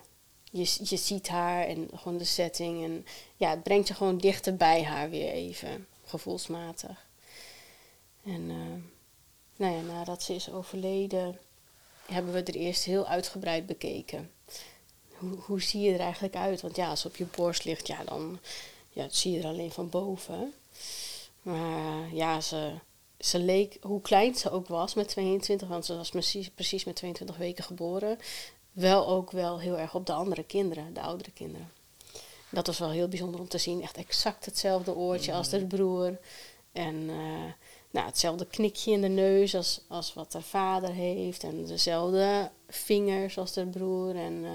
[0.51, 2.85] je, je ziet haar en gewoon de setting.
[2.85, 7.07] En ja, het brengt je gewoon dichter bij haar weer even, gevoelsmatig.
[8.25, 8.83] En uh,
[9.57, 11.39] nou ja, nadat ze is overleden,
[12.07, 14.31] hebben we er eerst heel uitgebreid bekeken.
[15.09, 16.61] Hoe, hoe zie je er eigenlijk uit?
[16.61, 18.39] Want ja, als ze op je borst ligt, ja, dan
[18.91, 20.55] ja, zie je er alleen van boven.
[21.43, 22.73] Maar ja, ze,
[23.19, 26.97] ze leek, hoe klein ze ook was met 22, want ze was precies, precies met
[26.97, 28.19] 22 weken geboren,
[28.73, 31.71] wel ook wel heel erg op de andere kinderen, de oudere kinderen.
[32.51, 33.83] Dat was wel heel bijzonder om te zien.
[33.83, 36.19] Echt exact hetzelfde oortje als de broer.
[36.73, 37.53] En uh,
[37.91, 41.43] nou, hetzelfde knikje in de neus als, als wat haar vader heeft.
[41.43, 44.17] En dezelfde vingers als de broer.
[44.17, 44.51] En uh,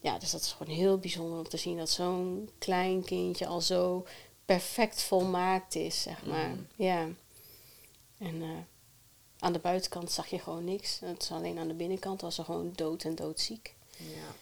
[0.00, 3.60] ja, dus dat is gewoon heel bijzonder om te zien dat zo'n klein kindje al
[3.60, 4.06] zo
[4.48, 6.48] perfect volmaakt is, zeg maar.
[6.48, 6.66] Mm.
[6.76, 7.08] Ja.
[8.18, 8.48] En uh,
[9.38, 11.00] aan de buitenkant zag je gewoon niks.
[11.00, 13.74] Het is alleen aan de binnenkant was ze gewoon dood en doodziek.
[13.96, 14.34] Ja.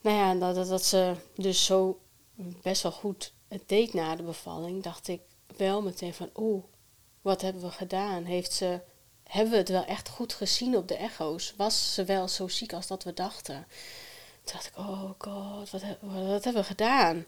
[0.00, 2.00] Nou ja, dat, dat, dat ze dus zo
[2.62, 5.20] best wel goed het deed na de bevalling, dacht ik
[5.56, 6.64] wel meteen van, oeh,
[7.22, 8.24] wat hebben we gedaan?
[8.24, 8.80] Heeft ze,
[9.22, 11.54] hebben we het wel echt goed gezien op de echo's?
[11.56, 13.66] Was ze wel zo ziek als dat we dachten?
[14.42, 17.24] Toen dacht ik, oh god, wat, wat hebben we gedaan?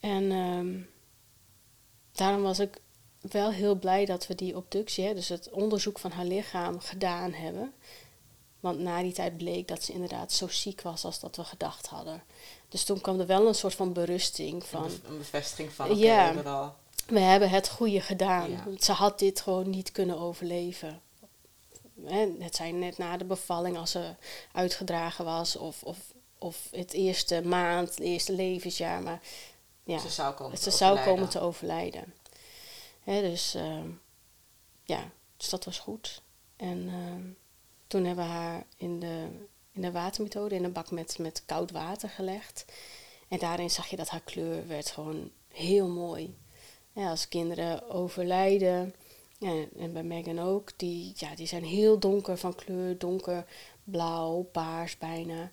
[0.00, 0.94] En um,
[2.16, 2.80] daarom was ik
[3.20, 7.32] wel heel blij dat we die obductie, hè, dus het onderzoek van haar lichaam, gedaan
[7.32, 7.72] hebben.
[8.60, 11.86] Want na die tijd bleek dat ze inderdaad zo ziek was als dat we gedacht
[11.86, 12.22] hadden.
[12.68, 14.84] Dus toen kwam er wel een soort van berusting van.
[14.84, 15.90] Een bevestiging van.
[15.90, 16.34] Okay, ja,
[17.06, 18.50] we, hebben het goede gedaan.
[18.50, 18.64] Ja.
[18.80, 21.00] Ze had dit gewoon niet kunnen overleven.
[22.38, 24.14] Het zijn net na de bevalling als ze
[24.52, 25.98] uitgedragen was, of, of,
[26.38, 29.02] of het eerste maand, het eerste levensjaar.
[29.02, 29.20] Maar
[29.86, 31.14] ja, ze zou komen, ze te, zou overlijden.
[31.14, 32.14] komen te overlijden.
[33.04, 33.84] dus uh,
[34.84, 36.22] ja, dus dat was goed.
[36.56, 37.34] En uh,
[37.86, 39.28] toen hebben we haar in de,
[39.72, 42.64] in de watermethode in een bak met, met koud water gelegd.
[43.28, 46.36] En daarin zag je dat haar kleur werd gewoon heel mooi.
[46.92, 48.94] Ja, als kinderen overlijden,
[49.38, 54.98] ja, en bij Megan ook, die, ja, die zijn heel donker van kleur, donkerblauw, paars
[54.98, 55.50] bijna.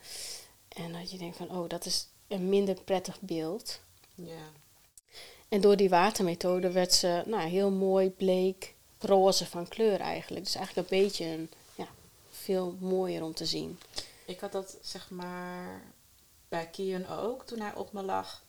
[0.67, 3.81] En dat je denkt van, oh, dat is een minder prettig beeld.
[4.15, 4.51] Ja.
[5.49, 10.45] En door die watermethode werd ze nou, heel mooi bleek roze van kleur eigenlijk.
[10.45, 11.87] Dus eigenlijk een beetje een, ja,
[12.29, 13.79] veel mooier om te zien.
[14.25, 15.81] Ik had dat zeg maar
[16.49, 17.45] bij Kian ook.
[17.45, 18.43] Toen hij op me lag,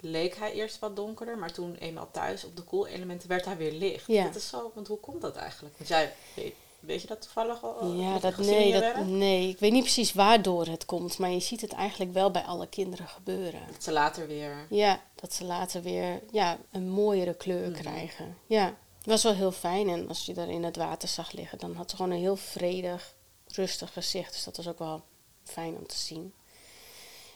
[0.00, 1.38] leek hij eerst wat donkerder.
[1.38, 4.06] Maar toen eenmaal thuis op de koelelementen werd hij weer licht.
[4.06, 4.24] Ja.
[4.24, 5.76] Dat is zo, want hoe komt dat eigenlijk?
[5.76, 6.54] Want jij weet
[6.86, 7.92] Weet je dat toevallig al?
[7.92, 11.60] Ja, dat, nee, dat, nee, ik weet niet precies waardoor het komt, maar je ziet
[11.60, 13.60] het eigenlijk wel bij alle kinderen gebeuren.
[13.72, 14.66] Dat ze later weer.
[14.70, 17.80] Ja, dat ze later weer ja, een mooiere kleur mhm.
[17.80, 18.38] krijgen.
[18.46, 18.64] Ja,
[18.98, 21.74] het was wel heel fijn en als je daar in het water zag liggen, dan
[21.74, 23.14] had ze gewoon een heel vredig,
[23.46, 24.32] rustig gezicht.
[24.32, 25.02] Dus dat was ook wel
[25.42, 26.34] fijn om te zien.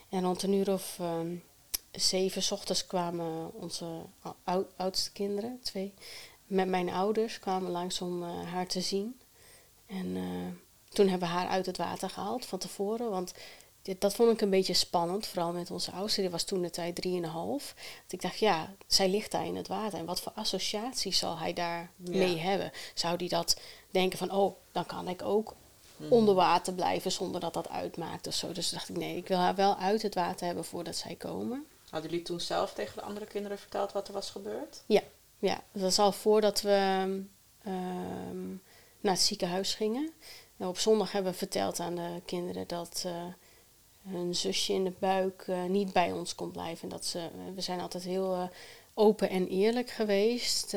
[0.09, 1.45] En rond een uur of um,
[1.93, 3.85] zeven ochtends kwamen onze
[4.77, 5.95] oudste kinderen, twee,
[6.47, 9.21] met mijn ouders, kwamen langs om uh, haar te zien.
[9.89, 10.47] En uh,
[10.89, 13.11] toen hebben we haar uit het water gehaald van tevoren.
[13.11, 13.33] Want
[13.83, 15.27] dit, dat vond ik een beetje spannend.
[15.27, 16.21] Vooral met onze oudste.
[16.21, 17.75] Die was toen de tijd drieënhalf.
[18.03, 19.99] Dat ik dacht, ja, zij ligt daar in het water.
[19.99, 22.71] En wat voor associatie zal hij daar mee hebben?
[22.95, 25.55] Zou die dat denken van, oh, dan kan ik ook
[25.97, 26.13] hmm.
[26.13, 28.53] onder water blijven zonder dat dat uitmaakt of zo.
[28.53, 31.67] Dus dacht ik, nee, ik wil haar wel uit het water hebben voordat zij komen.
[31.91, 34.83] Hadden jullie toen zelf tegen de andere kinderen verteld wat er was gebeurd?
[34.87, 35.03] Ja,
[35.39, 35.63] ja.
[35.73, 37.07] dat was al voordat we...
[37.67, 38.63] Um,
[39.09, 40.11] naar het ziekenhuis gingen.
[40.57, 43.13] Nou, op zondag hebben we verteld aan de kinderen dat uh,
[44.03, 46.83] hun zusje in de buik uh, niet bij ons kon blijven.
[46.83, 48.43] En dat ze, we zijn altijd heel uh,
[48.95, 50.77] open en eerlijk geweest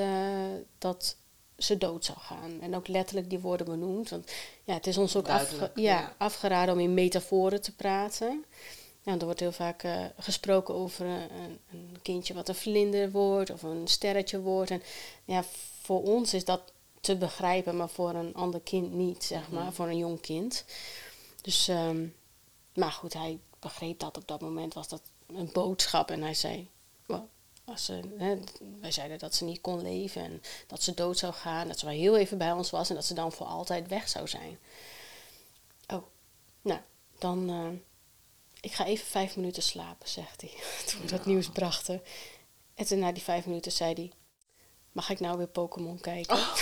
[0.78, 1.16] dat
[1.58, 2.62] ze dood zou gaan.
[2.62, 4.10] En ook letterlijk die woorden benoemd.
[4.10, 4.32] Want
[4.64, 5.28] ja, het is ons ook
[5.76, 8.46] ja, afgeraden om in metaforen te praten.
[9.02, 13.50] Ja, er wordt heel vaak uh, gesproken over een, een, kindje wat een vlinder wordt
[13.50, 14.72] of een sterretje wordt.
[14.72, 14.82] En
[15.26, 15.44] ja,
[15.82, 16.62] voor ons is dat
[17.02, 19.74] te begrijpen, maar voor een ander kind niet, zeg maar, mhm.
[19.74, 20.66] voor een jong kind.
[21.42, 22.16] Dus, um,
[22.74, 26.70] maar goed, hij begreep dat op dat moment was dat een boodschap en hij zei,
[27.06, 27.24] well,
[27.66, 28.40] als ze, hè,
[28.80, 31.86] wij zeiden dat ze niet kon leven en dat ze dood zou gaan, dat ze
[31.86, 34.60] wel heel even bij ons was en dat ze dan voor altijd weg zou zijn.
[35.88, 36.04] Oh,
[36.62, 36.80] nou,
[37.20, 37.80] dan, uh,
[38.62, 40.54] ik ga even vijf minuten slapen, zegt hij,
[40.88, 42.02] toen we dat nieuws brachten.
[42.76, 44.12] En toen na die vijf minuten zei hij,
[44.92, 46.36] mag ik nou weer Pokémon kijken?
[46.36, 46.56] Oh.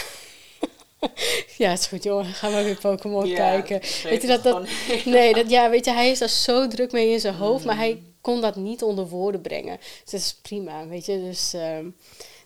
[1.57, 2.25] ja, het is goed, jongen.
[2.25, 3.81] Ga maar weer Pokémon kijken.
[4.03, 4.67] Weet je dat dat.
[5.05, 7.77] Nee, dat, ja, weet je, hij is daar zo druk mee in zijn hoofd, maar
[7.77, 8.13] hij mm.
[8.21, 9.77] kon dat niet onder woorden brengen.
[9.77, 11.19] Dus dat is prima, weet je.
[11.19, 11.53] Dus.
[11.53, 11.95] Um,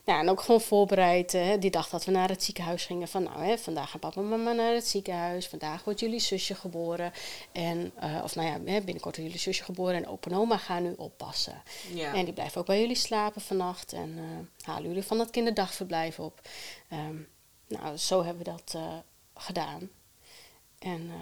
[0.06, 1.32] nou, en ook gewoon voorbereid.
[1.32, 3.08] Hè, die dag dat we naar het ziekenhuis gingen.
[3.08, 5.48] Van nou, hè, vandaag gaan papa en mama naar het ziekenhuis.
[5.48, 7.12] Vandaag wordt jullie zusje geboren.
[7.52, 9.96] En, uh, of nou ja, binnenkort wordt jullie zusje geboren.
[9.96, 11.64] En opa en oma gaan nu oppassen.
[11.94, 12.14] Ja.
[12.14, 13.94] En die blijven ook bij jullie slapen vannacht.
[13.94, 16.42] En uh, halen jullie van dat kinderdagverblijf op.
[16.92, 17.28] Um,
[17.80, 18.94] nou, zo hebben we dat uh,
[19.36, 19.90] gedaan.
[20.80, 21.14] En uh,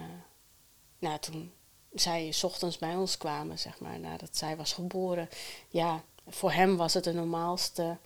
[1.00, 1.52] nou, toen
[1.94, 5.30] zij s ochtends bij ons kwamen, zeg maar, nadat zij was geboren,
[5.70, 7.98] ja, voor hem was het de normaalste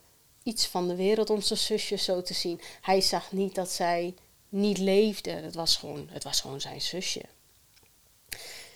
[0.42, 2.60] iets van de wereld om zijn zusje zo te zien.
[2.80, 4.14] Hij zag niet dat zij
[4.48, 5.30] niet leefde.
[5.30, 7.22] Het was gewoon, het was gewoon zijn zusje.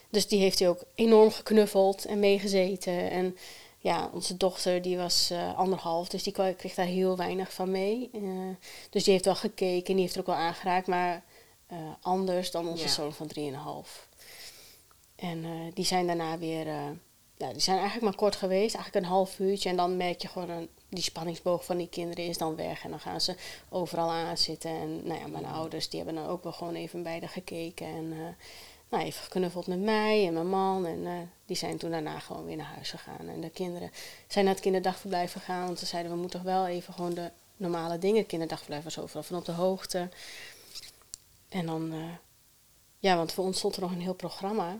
[0.08, 3.10] Dus die heeft hij ook enorm geknuffeld en meegezeten.
[3.10, 3.36] En
[3.82, 8.10] ja, onze dochter die was uh, anderhalf, dus die kreeg daar heel weinig van mee.
[8.12, 8.48] Uh,
[8.90, 11.24] dus die heeft wel gekeken en die heeft er ook wel aangeraakt, maar
[11.72, 12.90] uh, anders dan onze ja.
[12.90, 14.08] zoon van 3,5.
[15.16, 16.66] En die zijn daarna weer,
[17.36, 19.68] ja, die zijn eigenlijk maar kort geweest, eigenlijk een half uurtje.
[19.68, 22.84] En dan merk je gewoon, een, die spanningsboog van die kinderen is dan weg.
[22.84, 23.34] En dan gaan ze
[23.68, 24.70] overal aan zitten.
[24.70, 27.86] En nou ja, mijn ouders die hebben dan ook wel gewoon even bij de gekeken.
[27.86, 28.36] En
[28.90, 30.86] nou, even geknuffeld met mij en mijn man.
[30.86, 31.12] En uh,
[31.46, 33.28] die zijn toen daarna gewoon weer naar huis gegaan.
[33.28, 33.90] En de kinderen
[34.28, 35.66] zijn naar het kinderdagverblijf gegaan.
[35.66, 38.26] Want ze zeiden, we moeten toch wel even gewoon de normale dingen.
[38.26, 40.08] kinderdagverblijf was overal van op de hoogte.
[41.48, 42.04] En dan, uh,
[42.98, 44.78] ja, want voor ons stond er nog een heel programma.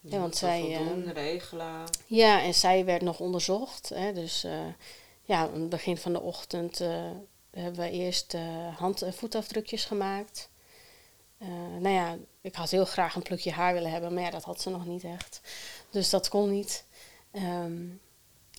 [0.00, 0.78] Ja, want zij...
[0.78, 1.84] Doen, regelen.
[2.06, 3.88] Ja, en zij werd nog onderzocht.
[3.88, 4.52] Hè, dus uh,
[5.22, 6.78] ja, aan het begin van de ochtend
[7.50, 8.36] hebben we eerst
[8.76, 10.48] hand- en voetafdrukjes gemaakt.
[11.78, 14.60] nou ja, ik had heel graag een plukje haar willen hebben, maar ja, dat had
[14.60, 15.40] ze nog niet echt.
[15.90, 16.84] Dus dat kon niet.
[17.32, 18.00] Um,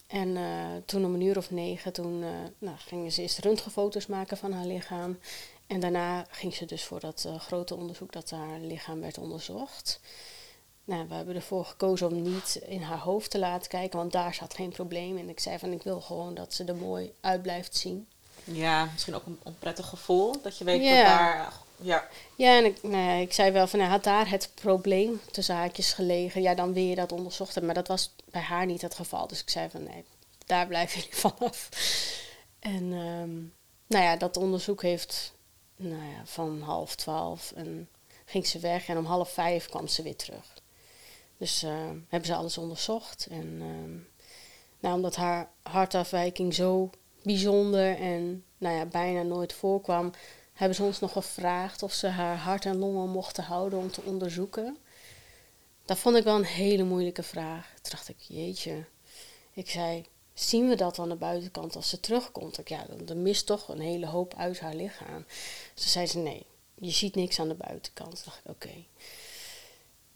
[0.07, 4.05] en uh, toen om een uur of negen, toen uh, nou, gingen ze eerst röntgenfoto's
[4.05, 5.19] maken van haar lichaam.
[5.67, 9.99] En daarna ging ze dus voor dat uh, grote onderzoek dat haar lichaam werd onderzocht.
[10.83, 14.33] Nou, we hebben ervoor gekozen om niet in haar hoofd te laten kijken, want daar
[14.33, 15.17] zat geen probleem.
[15.17, 18.07] En ik zei van, ik wil gewoon dat ze er mooi uit blijft zien.
[18.43, 22.07] Ja, misschien ook een onprettig gevoel, dat je weet dat daar ja.
[22.35, 25.93] Ja, en ik, nou ik zei wel van, hij had daar het probleem tussen haakjes
[25.93, 26.41] gelegen.
[26.41, 27.73] Ja, dan wil je dat onderzocht hebben.
[27.73, 29.27] Maar dat was bij haar niet het geval.
[29.27, 30.03] Dus ik zei van, nee,
[30.45, 31.69] daar blijf je vanaf.
[32.59, 33.53] En um,
[33.87, 35.33] nou ja, dat onderzoek heeft,
[35.75, 37.89] nou ja, van half twaalf en
[38.25, 38.87] ging ze weg.
[38.87, 40.53] En om half vijf kwam ze weer terug.
[41.37, 41.71] Dus uh,
[42.07, 43.27] hebben ze alles onderzocht.
[43.29, 44.07] En um,
[44.79, 46.89] nou, omdat haar hartafwijking zo
[47.23, 50.11] bijzonder en nou ja, bijna nooit voorkwam,
[50.55, 54.01] hebben ze ons nog gevraagd of ze haar hart en longen mochten houden om te
[54.01, 54.77] onderzoeken.
[55.85, 57.73] Dat vond ik wel een hele moeilijke vraag.
[57.81, 58.85] Toen dacht ik, jeetje.
[59.53, 62.57] Ik zei, zien we dat aan de buitenkant als ze terugkomt?
[62.57, 65.25] Ik, ja, dan, mist toch een hele hoop uit haar lichaam.
[65.73, 68.15] Ze zei ze, nee, je ziet niks aan de buitenkant.
[68.15, 68.85] Toen dacht ik, oké.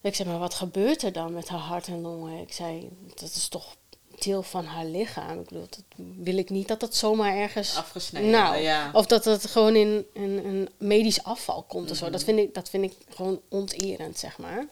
[0.02, 2.42] Ik zei, maar wat gebeurt er dan met haar hart en longen?
[2.42, 3.76] Ik zei, dat is toch
[4.24, 5.40] deel van haar lichaam.
[5.40, 5.84] Ik bedoel, dat
[6.18, 7.76] wil ik niet dat dat zomaar ergens...
[7.76, 8.90] Afgesneden, nou, ja.
[8.94, 12.10] Of dat het gewoon in een, een medisch afval komt mm of zo.
[12.10, 12.30] Dat mhm.
[12.30, 14.68] vind, ik, dat vind ik gewoon onterend, zeg maar.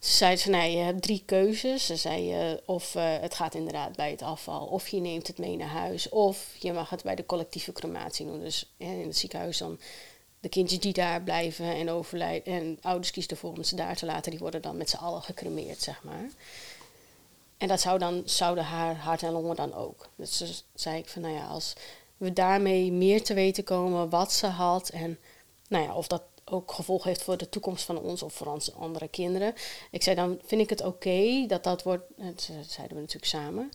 [0.00, 1.86] Ze zei ze, nee, je hebt drie keuzes.
[1.86, 5.38] Ze zei, uh, of uh, het gaat inderdaad bij het afval, of je neemt het
[5.38, 8.40] mee naar huis, of je mag het bij de collectieve crematie doen.
[8.40, 9.80] Dus in het ziekenhuis dan
[10.40, 14.06] de kindjes die daar blijven en overlijden, en ouders kiezen ervoor om ze daar te
[14.06, 16.30] laten, die worden dan met z'n allen gecremeerd, zeg maar.
[17.60, 20.08] En dat zou dan, zouden haar hart en longen dan ook.
[20.16, 21.72] Dus zei ik van, nou ja, als
[22.16, 25.18] we daarmee meer te weten komen wat ze had en
[25.68, 28.72] nou ja, of dat ook gevolg heeft voor de toekomst van ons of voor onze
[28.72, 29.54] andere kinderen.
[29.90, 33.70] Ik zei dan vind ik het oké dat dat wordt, dat zeiden we natuurlijk samen,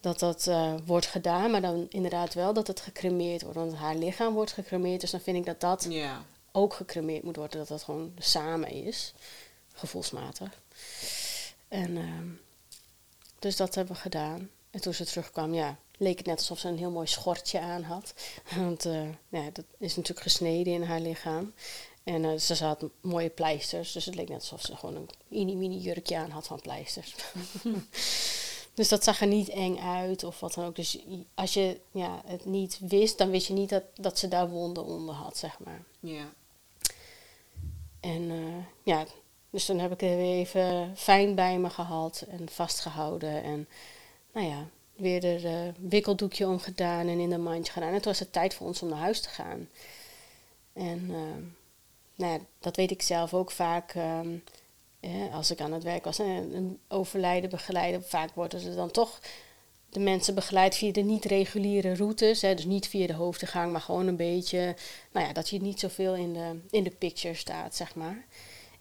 [0.00, 3.56] dat dat uh, wordt gedaan, maar dan inderdaad wel dat het gecremeerd wordt.
[3.56, 6.24] Want haar lichaam wordt gecremeerd, dus dan vind ik dat dat ja.
[6.52, 9.14] ook gecremeerd moet worden, dat dat gewoon samen is,
[9.72, 10.60] gevoelsmatig.
[11.68, 12.04] En uh,
[13.40, 14.50] dus dat hebben we gedaan.
[14.70, 17.82] En toen ze terugkwam, ja, leek het net alsof ze een heel mooi schortje aan
[17.82, 18.14] had.
[18.56, 21.52] Want uh, ja, dat is natuurlijk gesneden in haar lichaam.
[22.04, 25.78] En uh, ze had mooie pleisters, dus het leek net alsof ze gewoon een mini-mini
[25.78, 27.14] jurkje aan had van pleisters.
[28.74, 30.76] dus dat zag er niet eng uit of wat dan ook.
[30.76, 30.98] Dus
[31.34, 34.84] als je ja, het niet wist, dan wist je niet dat, dat ze daar wonden
[34.84, 35.82] onder had, zeg maar.
[36.00, 36.32] Ja.
[38.00, 39.06] En uh, ja,
[39.50, 43.42] dus toen heb ik er weer even fijn bij me gehad en vastgehouden.
[43.42, 43.68] En
[44.32, 47.92] nou ja, weer er uh, wikkeldoekje omgedaan en in de mandje gedaan.
[47.92, 49.68] En toen was het tijd voor ons om naar huis te gaan.
[50.72, 51.16] En uh,
[52.14, 53.94] nou ja, dat weet ik zelf ook vaak.
[53.94, 54.42] Um,
[55.32, 59.20] als ik aan het werk was en een overlijden begeleiden, vaak worden ze dan toch
[59.88, 62.42] de mensen begeleid via de niet-reguliere routes.
[62.42, 64.76] Hè, dus niet via de hoofdgang, maar gewoon een beetje,
[65.12, 68.24] nou ja, dat je niet zoveel in de, in de picture staat, zeg maar.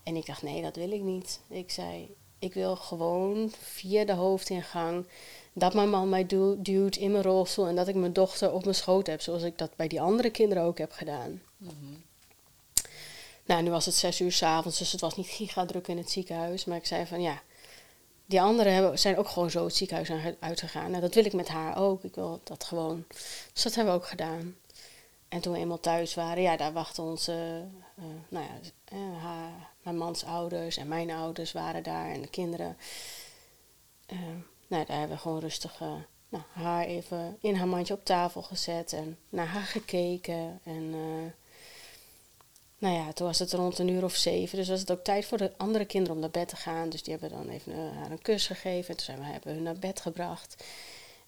[0.04, 1.40] En ik dacht, nee, dat wil ik niet.
[1.48, 5.06] Ik zei, ik wil gewoon via de hoofdingang
[5.54, 6.26] dat mijn man mij
[6.58, 9.58] duwt in mijn rolstoel en dat ik mijn dochter op mijn schoot heb, zoals ik
[9.58, 11.42] dat bij die andere kinderen ook heb gedaan.
[11.58, 11.74] Mhm.
[13.46, 16.12] Nou, nu was het zes uur s'avonds, dus het was niet giga druk in het
[16.12, 16.66] ziekenhuis.
[16.66, 17.42] Maar ik zei van ja,
[18.26, 20.90] die anderen hebben, zijn ook gewoon zo het ziekenhuis uitgegaan.
[20.90, 22.04] Nou, dat wil ik met haar ook.
[22.04, 23.06] Ik wil dat gewoon.
[23.54, 24.56] Dus dat hebben we ook gedaan.
[25.28, 27.66] En toen we eenmaal thuis waren, ja, daar wachten onze,
[28.00, 28.60] uh, nou ja,
[28.98, 32.78] uh, haar, mijn mans ouders en mijn ouders waren daar en de kinderen.
[34.12, 34.20] Uh,
[34.68, 35.80] nou, daar hebben we gewoon rustig
[36.30, 40.60] nou, haar even in haar mandje op tafel gezet en naar haar gekeken.
[40.64, 40.90] En
[42.78, 44.58] nou ja, toen was het rond een uur of zeven.
[44.58, 46.90] Dus was het ook tijd voor de andere kinderen om naar bed te gaan.
[46.90, 48.90] Dus die hebben dan even haar een kus gegeven.
[48.90, 50.64] En toen zijn we, hebben hun naar bed gebracht.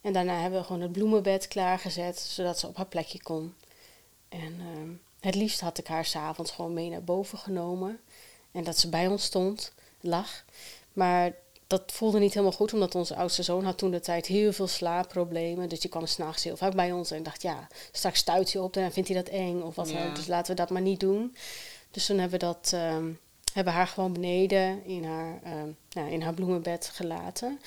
[0.02, 3.54] En daarna hebben we gewoon het bloemenbed klaargezet, zodat ze op haar plekje kon.
[4.30, 4.90] En uh,
[5.22, 8.00] het liefst had ik haar s'avonds gewoon mee naar boven genomen.
[8.52, 10.44] En dat ze bij ons stond, lag.
[10.94, 11.34] Maar
[11.68, 14.68] dat voelde niet helemaal goed, omdat onze oudste zoon had toen de tijd heel veel
[14.68, 15.70] slaapproblemen.
[15.70, 18.76] Dus die kwam s'nachts heel vaak bij ons en dacht, ja, straks stuit hij op
[18.76, 20.14] en vindt hij dat eng of wat ja.
[20.14, 21.36] Dus laten we dat maar niet doen.
[21.92, 23.20] Dus toen hebben we dat, um,
[23.54, 27.60] hebben haar gewoon beneden in haar, um, nou, in haar bloemenbed gelaten.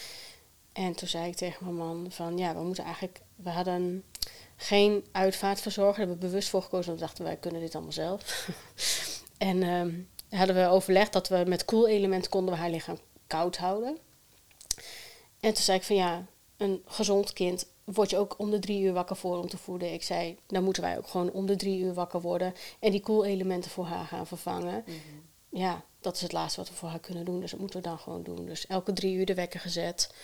[0.72, 4.04] En toen zei ik tegen mijn man van, ja, we moeten eigenlijk, we hadden
[4.56, 7.92] geen uitvaartverzorger, daar hebben we bewust voor gekozen, want we dachten wij kunnen dit allemaal
[7.92, 8.48] zelf.
[9.38, 13.98] en um, hadden we overlegd dat we met koelelement konden we haar lichaam koud houden.
[15.40, 18.82] En toen zei ik van ja, een gezond kind word je ook om de drie
[18.82, 19.92] uur wakker voor om te voeden.
[19.92, 23.00] Ik zei, dan moeten wij ook gewoon om de drie uur wakker worden en die
[23.00, 24.84] koelelementen voor haar gaan vervangen.
[24.86, 24.98] Mhm.
[25.48, 27.88] Ja, dat is het laatste wat we voor haar kunnen doen, dus dat moeten we
[27.88, 28.46] dan gewoon doen.
[28.46, 30.14] Dus elke drie uur de wekker gezet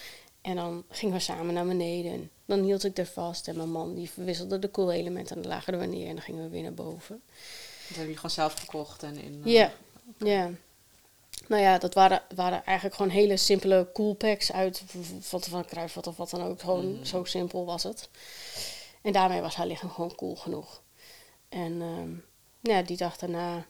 [0.41, 2.31] en dan gingen we samen naar beneden.
[2.45, 5.79] Dan hield ik er vast en mijn man die verwisselde de koelelementen en dan lagen
[5.79, 7.23] we neer en dan gingen we weer naar boven.
[7.27, 9.43] Dat hebben jullie gewoon zelf gekocht en in...
[9.45, 9.73] Uh, ja,
[10.19, 10.51] ja.
[11.47, 14.83] Nou ja, dat waren, waren eigenlijk gewoon hele simpele coolpacks uit
[15.31, 16.61] wat van Kruidvat of wat dan ook.
[16.61, 17.05] Gewoon mm.
[17.05, 18.09] zo simpel was het.
[19.03, 20.83] En daarmee was haar lichaam gewoon cool genoeg.
[21.49, 22.19] En uh,
[22.61, 23.67] ja, die dag daarna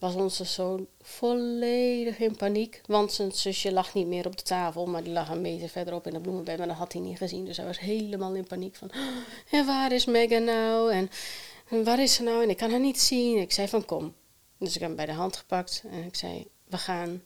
[0.00, 2.80] was onze zoon volledig in paniek.
[2.86, 6.06] Want zijn zusje lag niet meer op de tafel, maar die lag een meter verderop
[6.06, 6.58] in de bloemenbed.
[6.58, 7.44] Maar dat had hij niet gezien.
[7.44, 8.90] Dus hij was helemaal in paniek van,
[9.50, 10.92] en waar is Megan nou?
[10.92, 11.10] En,
[11.84, 12.42] waar is ze nou?
[12.42, 13.38] En ik kan haar niet zien.
[13.38, 14.14] Ik zei van, kom.
[14.58, 17.22] Dus ik heb hem bij de hand gepakt en ik zei, we gaan,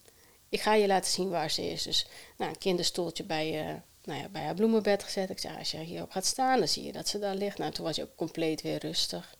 [0.48, 1.82] ik ga je laten zien waar ze is.
[1.82, 2.06] Dus
[2.36, 5.30] nou, een kinderstoeltje bij, uh, nou ja, bij haar bloemenbed gezet.
[5.30, 7.58] Ik zei, als je hierop gaat staan, dan zie je dat ze daar ligt.
[7.58, 9.36] Nou, toen was hij ook compleet weer rustig.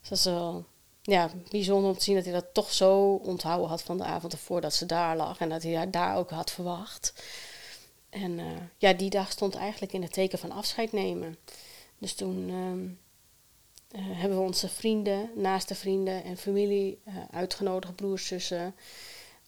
[0.00, 0.64] Dus dat wel
[1.06, 4.32] ja, bijzonder om te zien dat hij dat toch zo onthouden had van de avond
[4.32, 5.38] ervoor dat ze daar lag.
[5.38, 7.12] En dat hij haar daar ook had verwacht.
[8.10, 11.36] En uh, ja, die dag stond eigenlijk in het teken van afscheid nemen.
[11.98, 18.74] Dus toen uh, hebben we onze vrienden, naaste vrienden en familie uitgenodigd, broers, zussen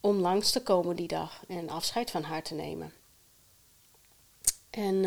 [0.01, 2.93] om langs te komen die dag en afscheid van haar te nemen.
[4.71, 5.03] En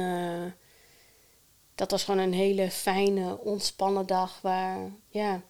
[1.76, 5.42] dat was gewoon een hele fijne, ontspannen dag waar ja,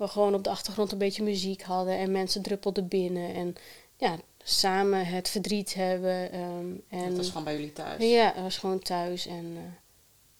[0.00, 3.54] we gewoon op de achtergrond een beetje muziek hadden en mensen druppelden binnen en
[3.96, 6.40] ja, samen het verdriet hebben.
[6.40, 8.02] Um, en, dat was gewoon bij jullie thuis?
[8.02, 9.60] Ja, het was gewoon thuis en uh,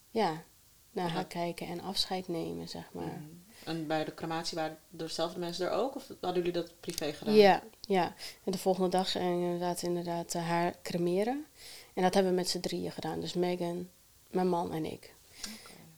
[0.09, 0.43] ja,
[0.91, 3.21] naar haar kijken en afscheid nemen, zeg maar.
[3.21, 3.43] Mm.
[3.63, 5.95] En bij de crematie waren dezelfde mensen er ook?
[5.95, 7.33] Of hadden jullie dat privé gedaan?
[7.33, 8.13] Ja, ja.
[8.43, 11.45] En de volgende dag inderdaad, inderdaad uh, haar cremeren.
[11.93, 13.19] En dat hebben we met z'n drieën gedaan.
[13.19, 13.89] Dus Megan,
[14.29, 15.13] mijn man en ik.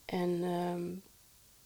[0.06, 1.04] En um,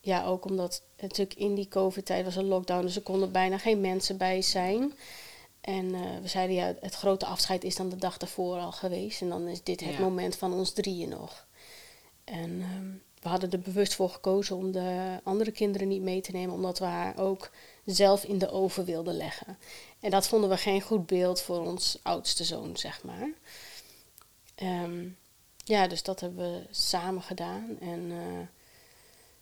[0.08, 2.82] ja, ook omdat natuurlijk in die covid-tijd was een lockdown.
[2.82, 4.94] Dus er konden bijna geen mensen bij zijn.
[5.62, 9.22] En uh, we zeiden ja, het grote afscheid is dan de dag daarvoor al geweest.
[9.22, 11.48] En dan is dit het moment van ons drieën nog.
[12.24, 16.32] En um, we hadden er bewust voor gekozen om de andere kinderen niet mee te
[16.32, 17.52] nemen, omdat we haar ook
[17.86, 19.58] zelf in de oven wilden leggen.
[20.00, 23.30] En dat vonden we geen goed beeld voor ons oudste zoon, zeg maar.
[24.64, 25.18] Um,
[25.64, 27.78] ja, dus dat hebben we samen gedaan.
[27.80, 28.12] En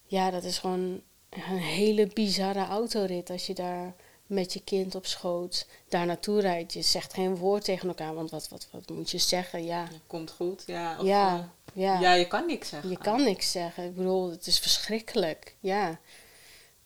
[0.05, 3.95] ja, dat is gewoon een hele bizarre autorit als je daar
[4.25, 6.73] met je kind op schoot daar naartoe rijdt.
[6.73, 9.63] Je zegt geen woord tegen elkaar, want wat, wat, wat moet je zeggen?
[9.63, 9.87] Ja.
[10.07, 10.95] Komt goed, ja.
[10.99, 11.43] Of, ja, uh,
[11.83, 11.99] ja.
[11.99, 12.89] ja, je kan niks zeggen.
[12.89, 13.83] Je kan niks zeggen.
[13.83, 15.55] Ik bedoel, het is verschrikkelijk.
[15.59, 15.99] Ja,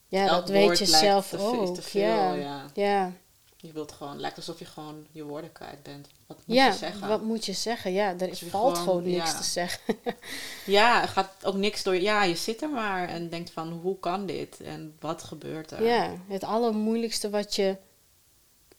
[0.07, 1.79] ja dat weet je zelf ook.
[1.79, 2.33] ja.
[2.33, 2.65] ja.
[2.73, 3.13] ja.
[3.61, 6.07] Je wilt gewoon, lijkt alsof je gewoon je woorden kwijt bent.
[6.27, 7.07] Wat moet ja, je zeggen?
[7.07, 7.91] wat moet je zeggen?
[7.91, 9.95] Ja, er valt gewoon, niks te zeggen.
[10.65, 11.95] ja, er gaat ook niks door.
[11.95, 14.61] Ja, je zit er maar en denkt van, hoe kan dit?
[14.61, 15.83] En wat gebeurt er?
[15.83, 17.77] Ja, het allermoeilijkste wat je...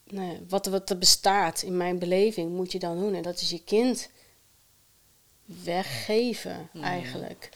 [0.03, 3.13] Nee, wat, wat er bestaat in mijn beleving, moet je dan doen.
[3.13, 4.09] En dat is je kind
[5.45, 6.83] weggeven, mm.
[6.83, 7.49] eigenlijk.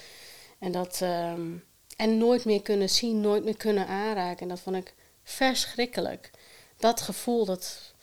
[0.59, 0.99] En dat...
[1.01, 1.51] Ehm,
[1.95, 4.41] en nooit meer kunnen zien, nooit meer kunnen aanraken.
[4.41, 6.32] En dat vond ik verschrikkelijk
[6.78, 7.93] dat gevoel, dat,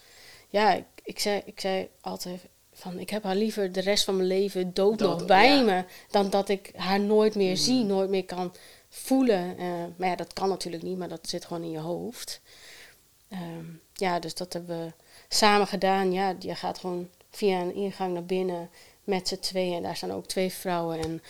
[0.49, 2.41] ja, ik, ik, zei, ik zei altijd
[2.73, 6.31] van, ik heb haar liever de rest van mijn leven dood, nog bij me, dan
[6.31, 7.57] dat ik haar nooit meer mm.
[7.57, 8.55] zie, nooit meer kan
[8.89, 9.61] voelen.
[9.61, 12.41] Uh, maar ja, dat kan natuurlijk niet, maar dat zit gewoon in je hoofd.
[13.29, 14.93] Ehm, ja, dus dat hebben we
[15.29, 16.13] samen gedaan.
[16.13, 18.71] Ja, je gaat gewoon via een ingang naar binnen
[19.05, 19.77] met z'n tweeën.
[19.77, 20.99] En daar staan ook twee vrouwen.
[21.01, 21.23] En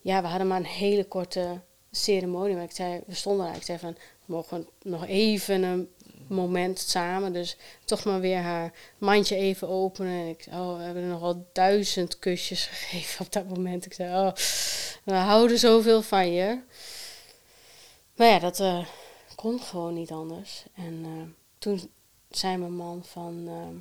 [0.00, 2.54] ja, we hadden maar een hele korte ceremonie.
[2.54, 3.56] Maar ik zei, we stonden daar.
[3.56, 3.92] Ik zei van,
[4.24, 5.88] we mogen nog even een
[6.30, 7.32] moment samen.
[7.32, 10.12] Dus toch maar weer haar mandje even openen.
[10.12, 13.86] En ik oh, we hebben nogal duizend kusjes gegeven op dat moment.
[13.86, 14.32] Ik zei, oh,
[15.04, 16.60] we houden zoveel van je.
[18.14, 18.86] Maar ja, dat uh,
[19.34, 20.64] kon gewoon niet anders.
[20.74, 21.22] En uh,
[21.58, 21.90] toen
[22.30, 23.80] zei mijn man van, uh,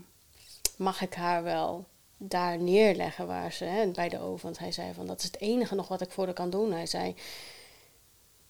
[0.75, 1.85] mag ik haar wel
[2.17, 4.43] daar neerleggen waar ze, hè, bij de oven.
[4.43, 6.71] Want hij zei van, dat is het enige nog wat ik voor haar kan doen.
[6.71, 7.15] Hij zei,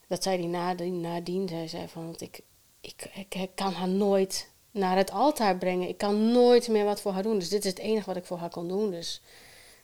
[0.08, 2.42] dat zei hij nadien, nadien hij zei van, want ik,
[2.82, 5.88] ik, ik, kan haar nooit naar het altaar brengen.
[5.88, 7.40] Ik kan nooit meer wat voor haar doen.
[7.40, 8.92] Dus dit is het enige wat ik voor haar kon doen.
[8.92, 9.22] Dus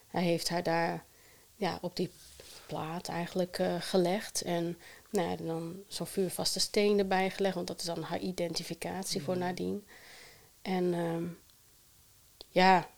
[0.07, 1.05] hij heeft haar daar
[1.55, 2.11] ja, op die
[2.67, 4.41] plaat eigenlijk uh, gelegd.
[4.41, 4.77] En
[5.09, 7.55] nou ja, dan zo'n vuurvaste steen erbij gelegd.
[7.55, 9.43] Want dat is dan haar identificatie voor mhm.
[9.43, 9.87] nadien.
[10.61, 11.37] En um,
[12.49, 12.89] ja,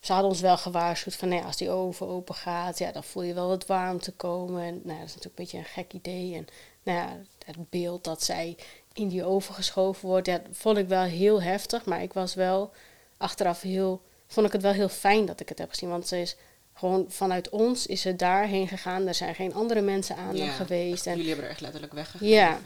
[0.00, 1.28] ze hadden ons wel gewaarschuwd van...
[1.28, 4.62] Nou ja, als die oven open gaat, ja, dan voel je wel wat warmte komen.
[4.62, 6.34] En nou, dat is natuurlijk een beetje een gek idee.
[6.34, 6.46] En
[6.82, 8.56] nou ja, het beeld dat zij
[8.92, 11.84] in die oven geschoven wordt, ja, vond ik wel heel heftig.
[11.84, 12.72] Maar ik was wel
[13.16, 15.88] achteraf heel, vond ik het wel heel fijn dat ik het heb gezien.
[15.88, 16.36] Want ze is
[16.74, 19.06] gewoon vanuit ons is ze daarheen gegaan.
[19.06, 21.06] Er zijn geen andere mensen aan ja, geweest.
[21.06, 22.28] En, jullie hebben er echt letterlijk weggegaan.
[22.28, 22.60] Ja.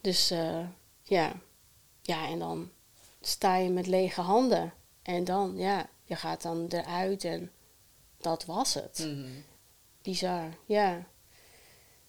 [0.00, 0.58] Dus uh,
[1.02, 1.32] ja.
[2.02, 2.70] Ja, en dan
[3.20, 4.72] sta je met lege handen.
[5.02, 7.50] En dan, ja, je gaat dan eruit en
[8.20, 8.98] dat was het.
[8.98, 9.44] Mm
[10.02, 11.06] Bizar, ja.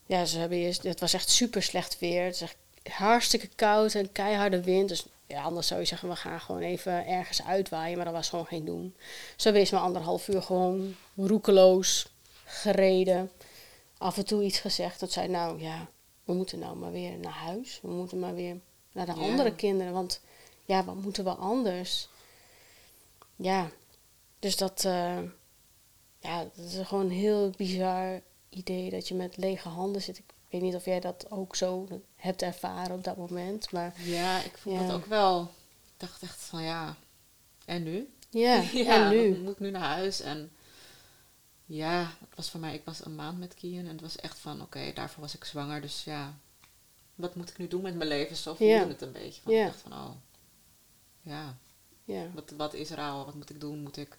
[0.06, 2.24] Ja, ze hebben eerst, het was echt super slecht weer.
[2.24, 2.58] Het is echt
[2.90, 4.90] hartstikke koud en keiharde wind.
[4.90, 7.96] Dus ja, anders zou je zeggen, we gaan gewoon even ergens uitwaaien.
[7.96, 8.96] Maar dat was gewoon geen doen.
[9.36, 12.12] Zo wees maar anderhalf uur gewoon roekeloos
[12.46, 13.32] gereden.
[13.98, 15.00] Af en toe iets gezegd.
[15.00, 15.88] Dat zei, nou ja,
[16.24, 17.80] we moeten nou maar weer naar huis.
[17.82, 18.60] We moeten maar weer
[18.92, 19.94] naar de andere kinderen.
[19.94, 20.22] Want
[20.66, 22.10] ja, wat moeten we anders?
[23.36, 23.70] Ja,
[24.40, 25.20] dus dat, uh,
[26.20, 30.18] ja, dat is gewoon een heel bizar idee dat je met lege handen zit.
[30.18, 33.72] Ik ik weet niet of jij dat ook zo hebt ervaren op dat moment.
[33.72, 35.42] Maar, ja, ik vond dat ook wel.
[35.84, 36.96] Ik dacht echt van ja,
[37.66, 38.14] en nu?
[38.30, 38.64] Ja,
[38.96, 39.38] en nu?
[39.38, 40.22] Moet ik nu naar huis?
[40.22, 40.52] En
[41.66, 44.40] ja, het was voor mij, ik was een maand met Kian en het was echt
[44.40, 45.82] van oké, daarvoor was ik zwanger.
[45.82, 46.38] Dus ja,
[47.16, 48.36] wat moet ik nu doen met mijn leven?
[48.36, 48.88] Zo voelde ja.
[48.88, 49.42] het een beetje.
[49.42, 50.12] Van, Ik dacht van oh,
[51.22, 51.58] ja,
[52.04, 52.32] ja.
[52.34, 53.26] Wat, wat is er al?
[53.26, 53.80] Wat moet ik doen?
[53.80, 54.18] Moet ik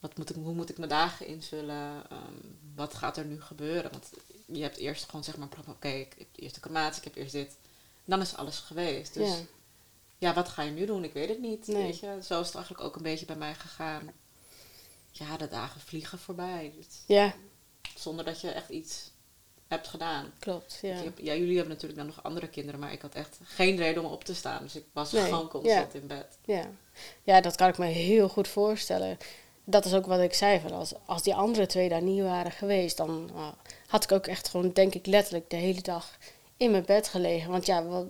[0.00, 2.12] wat moet ik, hoe moet ik mijn dagen invullen?
[2.12, 3.90] Um, wat gaat er nu gebeuren?
[3.90, 4.10] Want
[4.46, 7.32] je hebt eerst gewoon zeg maar, oké, ik heb eerst de crematie, ik heb eerst
[7.32, 7.56] dit.
[8.04, 9.14] Dan is alles geweest.
[9.14, 9.44] Dus ja.
[10.18, 11.04] ja, wat ga je nu doen?
[11.04, 11.66] Ik weet het niet.
[11.66, 12.18] Weet je?
[12.22, 14.10] Zo is het eigenlijk ook een beetje bij mij gegaan.
[15.10, 16.72] Ja, de dagen vliegen voorbij.
[17.06, 17.34] Ja.
[17.96, 19.10] Zonder dat je echt iets
[19.68, 20.32] hebt gedaan.
[20.38, 21.02] Klopt, ja.
[21.16, 21.34] ja.
[21.34, 24.24] Jullie hebben natuurlijk dan nog andere kinderen, maar ik had echt geen reden om op
[24.24, 24.62] te staan.
[24.62, 26.38] Dus ik was gewoon constant in bed.
[26.44, 26.70] Ja.
[27.22, 29.18] ja, dat kan ik me heel goed voorstellen
[29.68, 30.60] dat is ook wat ik zei.
[30.60, 33.48] Van als, als die andere twee daar niet waren geweest, dan uh,
[33.86, 36.18] had ik ook echt gewoon, denk ik, letterlijk de hele dag
[36.56, 37.50] in mijn bed gelegen.
[37.50, 38.06] Want ja, wat,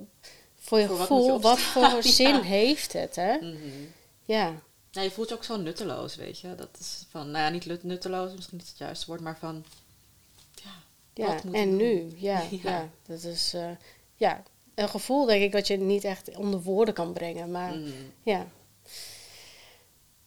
[0.57, 3.35] voor je gevoel, wat, voor zin heeft het, hè?
[3.35, 3.93] Mm -hmm.
[4.25, 4.55] Ja.
[4.91, 6.55] Ja, je voelt je ook zo nutteloos, weet je.
[6.55, 9.65] Dat is van, nou ja, niet nutteloos, misschien niet het juiste woord, maar van,
[10.55, 10.71] ja,
[11.15, 13.71] ja en nu, ja, ja, Dat is, uh,
[14.17, 14.43] ja,
[14.75, 17.51] een gevoel, denk ik, wat je niet echt onder woorden kan brengen.
[17.51, 18.13] Maar mm -hmm.
[18.23, 18.47] ja.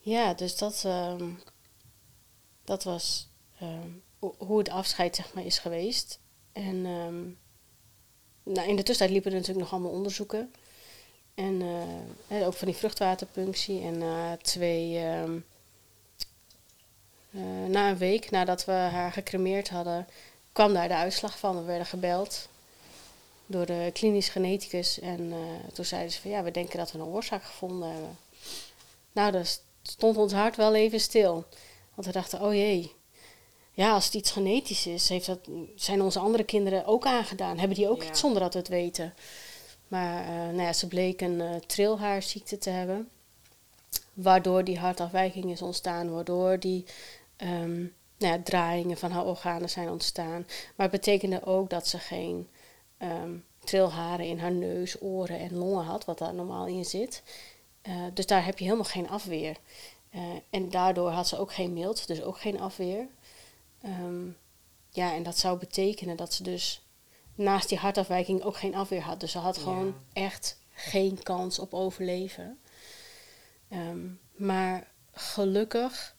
[0.01, 1.39] Ja, dus dat, um,
[2.63, 3.27] dat was
[3.61, 4.03] um,
[4.37, 6.19] hoe het afscheid zeg maar, is geweest.
[6.51, 7.37] En um,
[8.43, 10.53] nou, in de tussentijd liepen er natuurlijk nog allemaal onderzoeken.
[11.33, 11.61] En
[12.27, 15.03] uh, ook van die vruchtwaterpunctie en uh, twee
[17.67, 20.07] na een week nadat we haar gecremeerd hadden,
[20.51, 21.57] kwam daar de uitslag van.
[21.57, 22.49] We werden gebeld
[23.45, 24.99] door de klinisch geneticus.
[24.99, 25.33] En
[25.73, 28.17] toen zeiden ze van ja, we denken dat we een oorzaak gevonden hebben.
[29.11, 29.45] Nou, dan
[29.89, 31.45] stond ons hart wel even stil.
[31.93, 32.91] Want we dachten, oh jee,
[33.79, 35.39] ja, als het iets genetisch is, heeft dat,
[35.75, 37.57] zijn onze andere kinderen ook aangedaan.
[37.57, 39.13] Hebben die ook iets zonder dat we het weten.
[39.87, 43.09] Maar uh, nou ja, ze bleek een uh, trilhaarziekte te hebben.
[44.13, 46.11] Waardoor die hartafwijking is ontstaan.
[46.11, 46.85] Waardoor die
[47.37, 50.45] um, nou ja, draaiingen van haar organen zijn ontstaan.
[50.75, 52.47] Maar het betekende ook dat ze geen
[52.97, 56.05] um, trilharen in haar neus, oren en longen had.
[56.05, 57.23] Wat daar normaal in zit.
[57.89, 59.57] Uh, dus daar heb je helemaal geen afweer.
[60.49, 63.07] en daardoor had ze ook geen mild, dus ook geen afweer.
[63.85, 64.37] Um,
[64.89, 66.85] ja, en dat zou betekenen dat ze dus
[67.35, 69.19] naast die hartafwijking ook geen afweer had.
[69.19, 72.59] Dus ze had gewoon echt geen kans op overleven.
[73.69, 76.15] Um, maar gelukkig,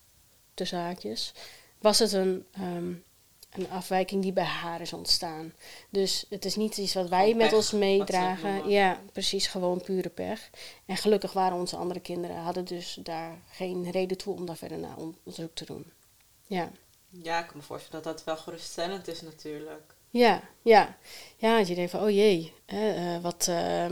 [0.55, 1.33] de zaakjes,
[1.79, 3.05] was het een, um,
[3.51, 5.53] een afwijking die bij haar is ontstaan.
[5.89, 8.69] Dus het is niet iets wat wij met ons meedragen.
[8.69, 10.51] Ja, precies, gewoon pure pech.
[10.87, 14.79] En gelukkig waren onze andere kinderen, hadden dus daar geen reden toe om daar verder
[14.79, 15.93] naar onderzoek te doen.
[16.47, 16.71] Ja.
[17.09, 19.95] Ja, ik kan me voorstellen dat dat wel geruststellend is natuurlijk.
[20.11, 20.97] Ja, ja.
[21.37, 23.91] Ja, je denkt van, oh jee, hè, uh, wat, uh,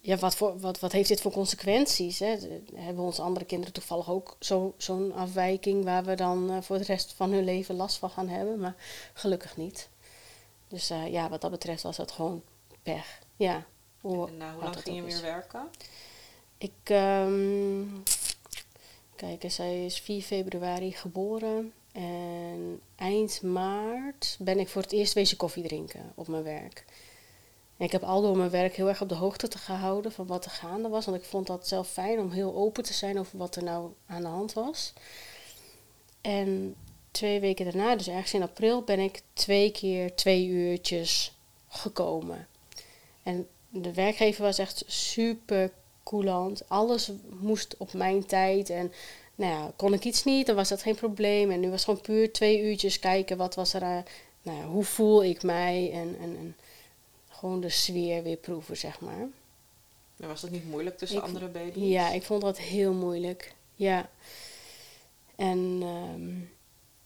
[0.00, 2.18] ja, wat, voor, wat, wat heeft dit voor consequenties?
[2.18, 2.36] Hè?
[2.74, 6.84] Hebben onze andere kinderen toevallig ook zo, zo'n afwijking waar we dan uh, voor de
[6.84, 8.58] rest van hun leven last van gaan hebben?
[8.60, 8.74] Maar
[9.12, 9.88] gelukkig niet.
[10.68, 12.42] Dus ja, wat dat betreft was dat gewoon
[12.82, 13.18] pech.
[13.36, 13.66] Ja.
[14.00, 15.68] Hoe, en hoe lang ging je weer werken?
[16.58, 18.02] Ik, um,
[19.16, 21.72] kijk, zij is 4 februari geboren.
[21.92, 26.84] En eind maart ben ik voor het eerst wezen koffie drinken op mijn werk.
[27.80, 30.26] En ik heb al door mijn werk heel erg op de hoogte te gehouden van
[30.26, 31.04] wat er gaande was.
[31.04, 33.90] Want ik vond dat zelf fijn om heel open te zijn over wat er nou
[34.06, 34.92] aan de hand was.
[36.20, 36.74] En
[37.10, 41.36] twee weken daarna, dus ergens in april, ben ik twee keer twee uurtjes
[41.68, 42.46] gekomen.
[43.22, 45.72] En de werkgever was echt super
[46.04, 46.68] coulant.
[46.68, 48.70] Alles moest op mijn tijd.
[48.70, 48.92] En
[49.34, 51.50] nou ja, kon ik iets niet, dan was dat geen probleem.
[51.50, 53.98] En nu was het gewoon puur twee uurtjes kijken wat was er, uh,
[54.42, 56.56] nou ja, hoe voel ik mij en, en, en,
[57.40, 59.28] gewoon de sfeer weer proeven, zeg maar.
[60.16, 61.90] Maar was dat niet moeilijk tussen andere baby's?
[61.90, 63.54] Ja, ik vond dat heel moeilijk.
[63.74, 64.10] Ja.
[65.36, 66.50] En um,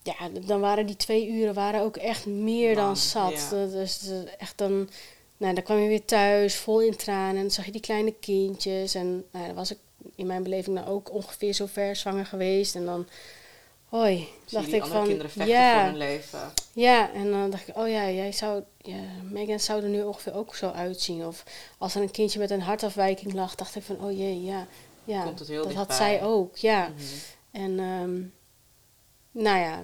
[0.03, 3.49] ja, dan waren die twee uren waren ook echt meer dan zat.
[3.51, 3.67] Ja.
[3.67, 4.91] Dus echt dan,
[5.37, 8.15] nou, dan kwam je weer thuis vol in tranen en dan zag je die kleine
[8.21, 8.95] kindjes.
[8.95, 9.79] En nou, dan was ik
[10.15, 12.75] in mijn beleving nou ook ongeveer zo ver zwanger geweest.
[12.75, 13.07] En dan,
[13.99, 15.09] hoi, dacht ik van,
[15.47, 16.53] ja, voor hun leven.
[16.73, 20.35] Ja, en dan dacht ik, oh ja, jij zou, ja, Megan zou er nu ongeveer
[20.35, 21.27] ook zo uitzien.
[21.27, 21.45] Of
[21.79, 24.67] als er een kindje met een hartafwijking lag, dacht ik van, oh jee, ja,
[25.05, 26.89] ja, dat had zij ook, ja.
[26.89, 27.03] Mhm.
[27.51, 28.35] En, um,
[29.31, 29.83] nou ja,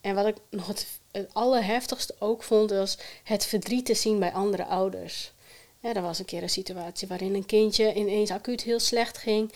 [0.00, 4.32] en wat ik nog het, het allerheftigste ook vond, was het verdriet te zien bij
[4.32, 5.32] andere ouders.
[5.80, 9.52] Ja, er was een keer een situatie waarin een kindje ineens acuut heel slecht ging.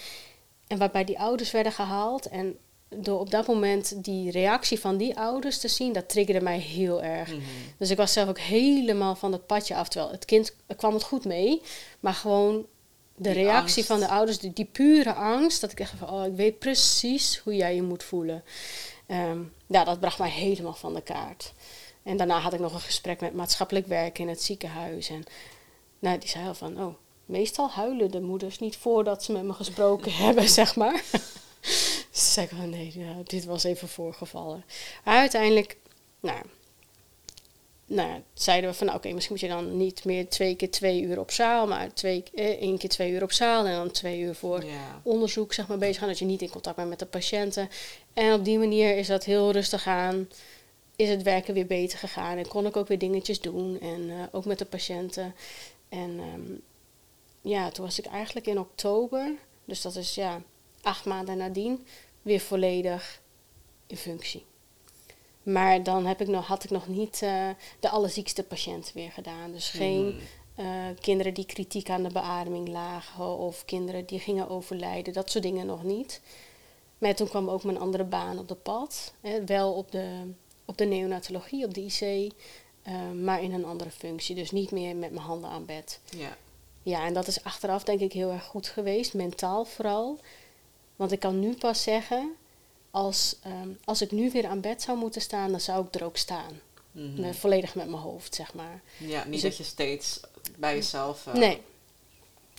[0.66, 2.26] En waarbij die ouders werden gehaald.
[2.26, 2.58] En
[2.96, 7.02] door op dat moment die reactie van die ouders te zien, dat triggerde mij heel
[7.02, 7.28] erg.
[7.28, 7.40] Mhm.
[7.76, 9.88] Dus ik was zelf ook helemaal van het padje af.
[9.88, 11.62] Terwijl het kind kwam het goed mee.
[12.00, 12.66] Maar gewoon
[13.16, 15.60] de reactie van de ouders, die, die, pure angst.
[15.60, 18.44] Dat ik echt van, oh, ik weet precies hoe jij je moet voelen.
[19.06, 21.52] Um, ja, dat bracht mij helemaal van de kaart.
[22.02, 25.08] En daarna had ik nog een gesprek met maatschappelijk werk in het ziekenhuis.
[25.08, 25.24] En
[25.98, 26.94] nou, die zei al van, oh,
[27.26, 31.02] meestal huilen de moeders niet voordat ze met me gesproken hebben, zeg maar.
[32.20, 34.64] Dus zei ik nee, dit was even voorgevallen.
[35.04, 35.76] Maar uiteindelijk,
[36.20, 36.42] nou,
[37.86, 41.02] nou zeiden we van, nou, oké, misschien moet je dan niet meer twee keer twee
[41.02, 44.20] uur op zaal, maar twee, eh, één keer twee uur op zaal en dan twee
[44.20, 44.64] uur voor
[45.02, 46.08] onderzoek, zeg maar, bezig gaan.
[46.08, 47.68] Dat je niet in contact bent met de patiënten.
[48.12, 50.28] En op die manier is dat heel rustig aan
[51.00, 52.38] is het werken weer beter gegaan.
[52.38, 53.80] En kon ik ook weer dingetjes doen.
[53.80, 55.34] En uh, ook met de patiënten.
[55.88, 56.60] En um,
[57.40, 59.30] ja, toen was ik eigenlijk in oktober,
[59.64, 60.42] dus dat is ja,
[60.82, 61.86] acht maanden nadien,
[62.22, 63.20] weer volledig
[63.86, 64.44] in functie.
[65.42, 67.48] Maar dan heb ik nog, had ik nog niet uh,
[67.80, 69.52] de allerziekste patiënt weer gedaan.
[69.52, 70.20] Dus geen
[70.56, 70.66] uh,
[71.00, 75.66] kinderen die kritiek aan de beademing lagen of kinderen die gingen overlijden, dat soort dingen
[75.66, 76.20] nog niet.
[76.98, 79.14] Maar toen kwam ook mijn andere baan op de pad.
[79.20, 80.32] Hè, wel op de,
[80.64, 82.32] op de neonatologie, op de IC.
[83.14, 84.34] Maar in een andere functie.
[84.34, 86.00] Dus niet meer met mijn handen aan bed.
[86.16, 86.36] Ja.
[86.82, 90.18] Ja, en dat is achteraf denk ik heel erg goed geweest, mentaal vooral.
[91.00, 92.32] Want ik kan nu pas zeggen,
[92.90, 96.04] als, ehm, als ik nu weer aan bed zou moeten staan, dan zou ik er
[96.04, 96.60] ook staan.
[96.90, 98.80] Mm met, volledig met mijn hoofd, zeg maar.
[98.98, 100.20] Ja, niet dus dat je steeds
[100.58, 101.26] bij jezelf...
[101.26, 101.34] Uh...
[101.34, 101.60] Nee.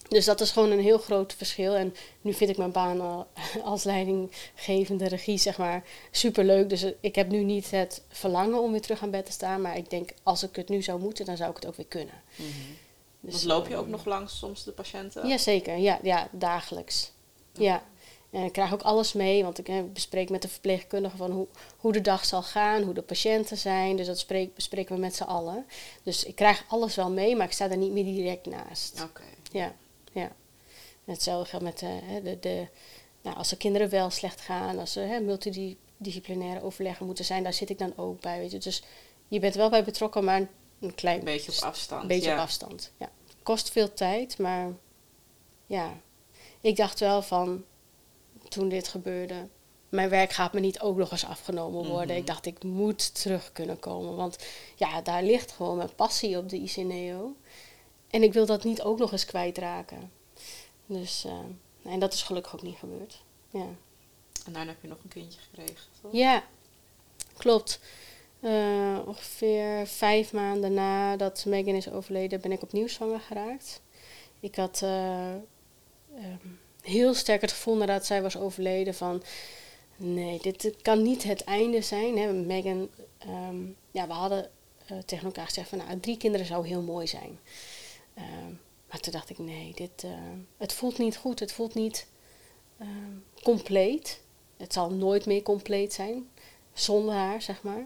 [0.07, 1.75] Dus dat is gewoon een heel groot verschil.
[1.75, 3.27] En nu vind ik mijn baan
[3.63, 6.69] als leidinggevende regie, zeg maar, superleuk.
[6.69, 9.61] Dus ik heb nu niet het verlangen om weer terug aan bed te staan.
[9.61, 11.85] Maar ik denk, als ik het nu zou moeten, dan zou ik het ook weer
[11.85, 12.21] kunnen.
[12.35, 12.47] Mm
[13.23, 15.27] dus loop je ook nog langs soms de patiënten?
[15.27, 17.11] Jazeker, ja, ja dagelijks.
[17.53, 17.83] Ja.
[18.31, 21.91] En ik krijg ook alles mee, want ik bespreek met de verpleegkundige van hoe, hoe
[21.91, 23.95] de dag zal gaan, hoe de patiënten zijn.
[23.95, 25.65] Dus dat spreek, bespreken we met z'n allen.
[26.03, 29.01] Dus ik krijg alles wel mee, maar ik sta er niet meer direct naast.
[29.03, 29.23] Oké.
[29.51, 29.73] Ja,
[30.11, 30.31] ja.
[31.05, 32.67] hetzelfde geldt met de, de, de,
[33.21, 37.53] nou, als de kinderen wel slecht gaan, als er hè, multidisciplinaire overleggen moeten zijn, daar
[37.53, 38.39] zit ik dan ook bij.
[38.39, 38.57] Weet je.
[38.57, 38.83] Dus
[39.27, 40.47] je bent wel bij betrokken, maar
[40.79, 42.07] een klein beetje op afstand.
[42.07, 42.91] beetje op afstand.
[42.97, 43.09] Ja.
[43.43, 44.71] Kost veel tijd, maar
[45.65, 45.93] ja.
[46.61, 47.63] Ik dacht wel van
[48.51, 49.47] toen dit gebeurde.
[49.89, 52.07] Mijn werk gaat me niet ook nog eens afgenomen worden.
[52.07, 52.17] Mhm.
[52.17, 54.15] Ik dacht, ik moet terug kunnen komen.
[54.15, 54.37] Want
[54.75, 57.35] ja, daar ligt gewoon mijn passie op de ICNEO.
[58.09, 60.11] En ik wil dat niet ook nog eens kwijtraken.
[60.85, 63.23] Dus, uh, en dat is gelukkig ook niet gebeurd.
[63.49, 63.67] Ja.
[64.45, 66.11] En daarna heb je nog een kindje gekregen, toch?
[66.11, 66.43] Ja,
[67.37, 67.79] klopt.
[68.39, 73.81] Uh, ongeveer vijf maanden nadat Megan is overleden, ben ik opnieuw zwanger geraakt.
[74.39, 75.33] Ik had uh,
[76.15, 79.23] um, heel sterk het gevoel nadat zij was overleden van...
[79.95, 82.17] Nee, dit, kan niet het einde zijn.
[82.17, 82.33] Hè.
[82.33, 82.89] Megan,
[83.27, 84.49] um, ja, we hadden
[84.91, 85.77] uh, tegen elkaar gezegd van...
[85.77, 87.39] Nou, drie kinderen zou heel mooi zijn.
[88.17, 88.59] Um,
[88.89, 90.11] maar toen dacht ik, nee, dit, uh,
[90.57, 91.39] het voelt niet goed.
[91.39, 92.07] Het voelt niet
[93.43, 94.21] compleet.
[94.57, 96.29] Het zal nooit meer compleet zijn.
[96.73, 97.85] Zonder haar, zeg maar.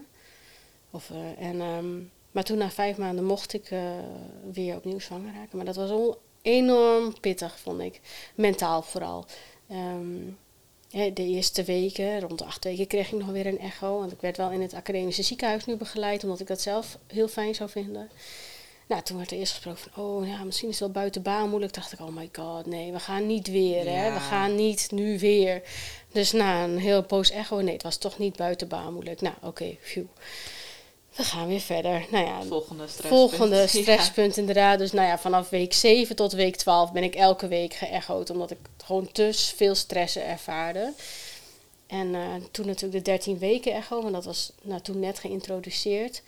[0.90, 3.74] Of, uh, en, maar toen na vijf maanden mocht ik
[4.52, 5.56] weer opnieuw zwanger raken.
[5.56, 5.90] Maar dat was
[6.46, 8.00] enorm pittig, vond ik.
[8.34, 9.24] Mentaal vooral.
[9.70, 10.38] Um,
[10.90, 13.98] de eerste weken, rond de acht weken, kreeg ik nog weer een echo.
[13.98, 17.28] Want ik werd wel in het academische ziekenhuis nu begeleid, omdat ik dat zelf heel
[17.28, 18.10] fijn zou vinden.
[18.88, 21.48] Nou, toen werd er eerst gesproken van, oh ja, misschien is het wel buiten baan
[21.48, 21.74] moeilijk.
[21.74, 24.12] dacht ik, oh my god, nee, we gaan niet weer, hè.
[24.12, 25.62] We gaan niet nu weer.
[26.12, 29.20] Dus na een heel poos echo, nee, het was toch niet buiten baan moeilijk.
[29.20, 29.78] Nou, oké, okay,
[31.16, 32.06] we gaan weer verder.
[32.10, 33.14] Nou ja, volgende stresspunt.
[33.14, 34.78] Volgende stresspunt inderdaad.
[34.78, 38.30] Dus nou ja, vanaf week 7 tot week 12 ben ik elke week geëchoed.
[38.30, 40.92] Omdat ik gewoon te veel stressen ervaarde.
[41.86, 44.02] En uh, toen natuurlijk de 13 weken echo.
[44.02, 46.22] Want dat was nou, toen net geïntroduceerd.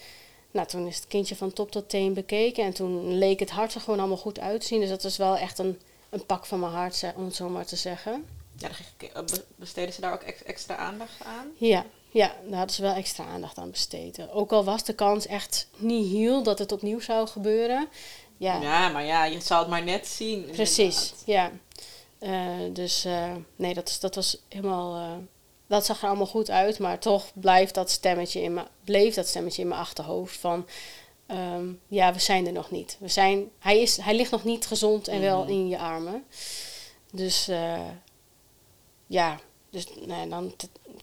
[0.51, 2.64] Nou, toen is het kindje van top tot teen bekeken.
[2.64, 4.80] En toen leek het hart er gewoon allemaal goed uit te zien.
[4.80, 7.66] Dus dat was wel echt een, een pak van mijn hart, om het zo maar
[7.66, 8.24] te zeggen.
[8.57, 8.70] Ja,
[9.57, 11.47] besteden ze daar ook extra aandacht aan?
[11.57, 14.30] Ja, ja, daar hadden ze wel extra aandacht aan besteed.
[14.30, 17.88] Ook al was de kans echt niet heel dat het opnieuw zou gebeuren.
[18.36, 20.44] Ja, ja maar ja, je zal het maar net zien.
[20.44, 21.50] Precies, ja.
[22.20, 24.96] Uh, dus uh, nee, dat, dat was helemaal.
[24.96, 25.16] Uh,
[25.66, 29.28] dat zag er allemaal goed uit, maar toch blijft dat stemmetje in me, bleef dat
[29.28, 30.66] stemmetje in mijn achterhoofd van.
[31.26, 32.96] Um, ja, we zijn er nog niet.
[33.00, 35.50] We zijn, hij, is, hij ligt nog niet gezond en wel mhm.
[35.50, 36.24] in je armen.
[37.12, 37.50] Dus
[39.06, 39.40] ja,
[39.70, 40.52] dus nou, dan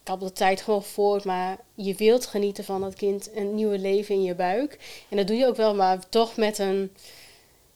[0.03, 1.24] kabbelt de tijd gewoon voort.
[1.24, 4.80] Maar je wilt genieten van dat kind, een nieuwe leven in je buik.
[5.09, 6.93] En dat doe je ook wel, maar toch met een,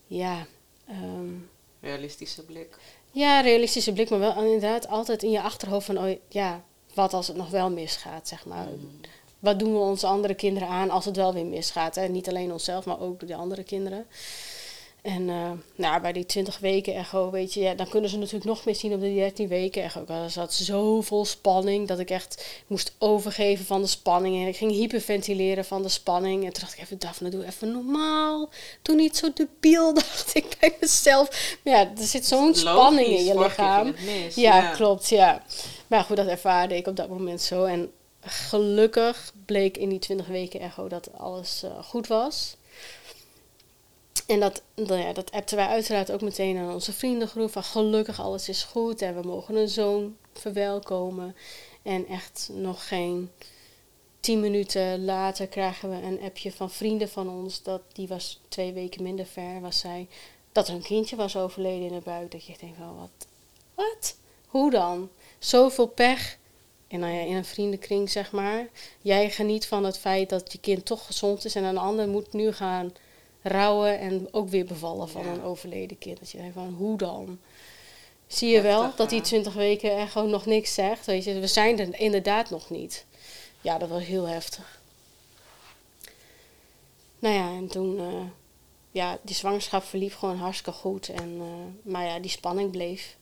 [0.07, 0.45] ja...
[0.89, 1.49] Um,
[1.81, 2.77] realistische blik.
[3.11, 6.63] Ja, realistische blik, maar wel inderdaad altijd in je achterhoofd van, oh ja,
[6.93, 8.67] wat als het nog wel misgaat, zeg maar.
[8.67, 9.01] Mm.
[9.39, 11.95] Wat doen we onze andere kinderen aan als het wel weer misgaat?
[11.95, 12.07] Hè?
[12.07, 14.05] Niet alleen onszelf, maar ook de andere kinderen.
[15.09, 18.45] En uh, nou, bij die 20 weken echo, weet je, ja, dan kunnen ze natuurlijk
[18.45, 20.05] nog meer zien op de 13 weken echo.
[20.07, 24.41] Er zat zoveel spanning dat ik echt moest overgeven van de spanning.
[24.41, 26.45] En ik ging hyperventileren van de spanning.
[26.45, 28.49] En toen dacht ik even, Daphne, doe even normaal.
[28.81, 31.57] Doe niet zo debiel, dacht ik bij mezelf.
[31.63, 33.95] Maar ja, er zit zo'n spanning in je lichaam.
[34.35, 35.43] ja, klopt, ja.
[35.87, 37.63] Maar goed, dat ervaarde ik op dat moment zo.
[37.63, 37.91] En
[38.21, 42.57] gelukkig bleek in die 20 weken echo dat alles uh, goed was.
[44.29, 47.51] En dat, nou ja, dat appten wij uiteraard ook meteen aan onze vriendengroep.
[47.51, 51.35] Van gelukkig alles is goed en we mogen een zoon verwelkomen.
[51.81, 53.31] En echt nog geen
[54.19, 57.63] tien minuten later krijgen we een appje van vrienden van ons.
[57.63, 60.07] Dat, die was twee weken minder ver, was zij.
[60.51, 62.31] Dat hun kindje was overleden in de buik.
[62.31, 63.27] Dat je denkt van wat?
[63.75, 64.15] Wat?
[64.47, 65.09] Hoe dan?
[65.39, 66.37] Zoveel pech.
[66.87, 68.67] En nou ja, in een vriendenkring zeg maar.
[69.01, 71.55] Jij geniet van het feit dat je kind toch gezond is.
[71.55, 72.93] En een ander moet nu gaan
[73.41, 76.19] rouwen en ook weer bevallen van een overleden kind.
[76.19, 77.39] Dat je denkt van, hoe dan?
[78.27, 81.05] Zie je wel dat die 20 weken er gewoon nog niks zegt.
[81.05, 83.05] Weet je, we zijn er inderdaad nog niet.
[83.61, 84.81] Ja, dat was heel heftig.
[87.19, 88.21] Nou ja, en toen, uh,
[88.91, 91.09] ja, die zwangerschap verliep gewoon hartstikke goed.
[91.09, 91.45] En, uh,
[91.81, 93.17] maar ja, die spanning bleef.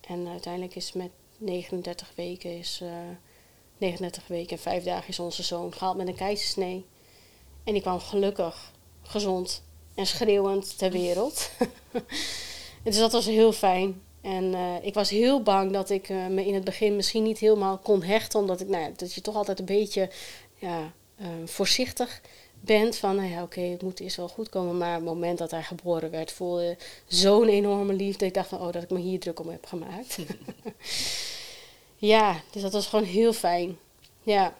[0.00, 3.16] En uiteindelijk is met 39 weken, is, uh, eh,
[3.78, 6.86] 39 weken en 5 dagen is onze zoon gehaald met een keizersnee.
[7.64, 8.72] En die kwam gelukkig
[9.04, 9.62] gezond
[9.94, 11.50] en schreeuwend ter wereld.
[12.84, 14.02] Dus dat was heel fijn.
[14.20, 17.38] En eh, ik was heel bang dat ik uh, me in het begin misschien niet
[17.38, 18.40] helemaal kon hechten.
[18.40, 20.10] Omdat ik, nou dat je toch altijd een beetje
[20.58, 22.20] ja, uh, voorzichtig
[22.60, 22.96] bent.
[22.96, 24.78] Van, nou ja, oké, okay, het moet eerst wel goed komen.
[24.78, 26.76] Maar op het moment dat hij geboren werd, voelde
[27.06, 28.26] zo'n enorme liefde.
[28.26, 30.18] Ik dacht van, oh, dat ik me hier druk om heb gemaakt.
[31.96, 33.78] ja, dus dat was gewoon heel fijn.
[34.22, 34.54] Ja.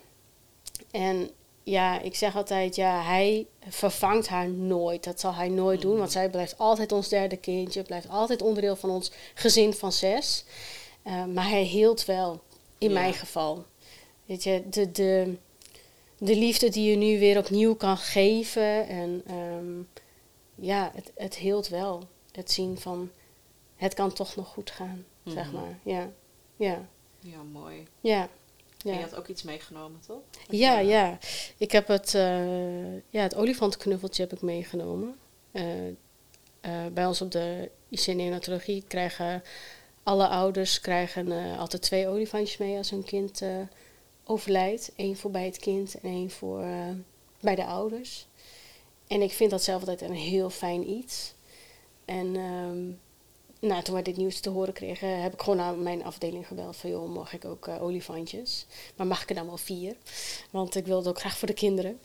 [0.91, 1.31] En
[1.65, 5.05] ja, ik zeg altijd, ja, hij vervangt haar nooit.
[5.05, 8.77] Dat zal hij nooit doen, want zij blijft altijd ons derde kindje, blijft altijd onderdeel
[8.77, 10.45] van ons gezin van zes.
[11.07, 12.43] Uh, maar hij hield wel,
[12.79, 12.95] in ja.
[12.95, 13.65] mijn geval.
[14.27, 15.37] Weet je, de, de,
[16.19, 18.89] de liefde die je nu weer opnieuw kan geven.
[18.89, 19.89] En um,
[20.55, 22.03] ja, het, het hield wel.
[22.33, 23.11] Het zien van,
[23.77, 25.33] het kan toch nog goed gaan, mm -hmm.
[25.33, 25.79] zeg maar.
[25.83, 26.11] Ja,
[26.57, 26.89] ja.
[27.19, 27.87] Ja, mooi.
[28.01, 28.29] Ja.
[28.85, 28.93] Ja.
[28.93, 30.21] En je had ook iets meegenomen, toch?
[30.49, 31.19] Ja, ja.
[31.57, 35.17] Ik heb het, uh, ja, het olifantenknuffeltje heb ik meegenomen.
[35.53, 39.43] Uh, uh, bij ons op de IC neonatologie krijgen
[40.03, 43.43] alle ouders krijgen, altijd twee olifantjes mee als hun kind
[44.25, 44.93] overlijdt.
[44.97, 46.65] Eén voor bij het kind en één voor
[47.41, 48.27] bij de ouders.
[49.07, 51.35] En ik vind dat zelf altijd een heel fijn iets.
[52.05, 53.01] En um,
[53.67, 56.77] nou, toen wij dit nieuws te horen kregen, heb ik gewoon naar mijn afdeling gebeld
[56.77, 58.67] van joh, mag ik ook uh, olifantjes?
[58.97, 59.97] Maar mag ik er dan wel vier?
[60.51, 61.99] Want ik wilde het ook graag voor de kinderen.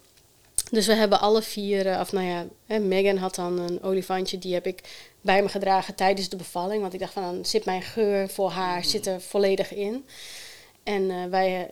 [0.71, 4.37] Dus we hebben alle vier, uh, of nou ja, hè, Megan had dan een olifantje,
[4.37, 6.81] die heb ik bij me gedragen tijdens de bevalling.
[6.81, 10.05] Want ik dacht van dan zit mijn geur voor haar zit er volledig in.
[10.83, 11.69] En uh, wij,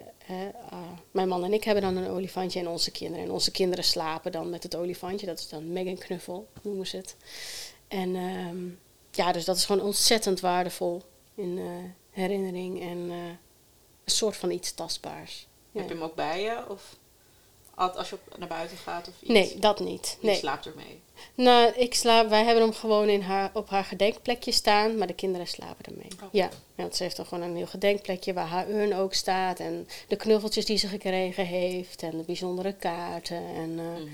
[1.12, 3.26] mijn man en ik hebben dan een olifantje en onze kinderen.
[3.26, 6.98] En onze kinderen slapen dan met het olifantje, dat is dan Megan Knuffel, noemen ze
[6.98, 7.16] het.
[7.88, 8.58] En ehm,
[9.18, 11.02] ja, dus dat is gewoon ontzettend waardevol
[11.36, 11.66] in uh,
[12.12, 13.16] herinnering en uh,
[14.04, 15.48] een soort van iets tastbaars.
[15.72, 15.80] Ja.
[15.80, 16.70] Heb je hem ook bij je?
[16.70, 16.96] Of
[17.76, 19.32] als je op, naar buiten gaat of iets?
[19.32, 20.18] Nee, dat niet.
[20.20, 20.36] Je nee.
[20.36, 21.02] slaapt ermee?
[21.36, 25.14] Nou, ik slaap, wij hebben hem gewoon in haar, op haar gedenkplekje staan, maar de
[25.14, 26.08] kinderen slapen ermee.
[26.24, 26.28] Oh.
[26.32, 29.60] Ja, want ze heeft dan gewoon een heel gedenkplekje waar haar urn ook staat.
[29.60, 33.38] En de knuffeltjes die ze gekregen heeft en de bijzondere kaarten.
[33.38, 34.10] En uh, mm -hmm.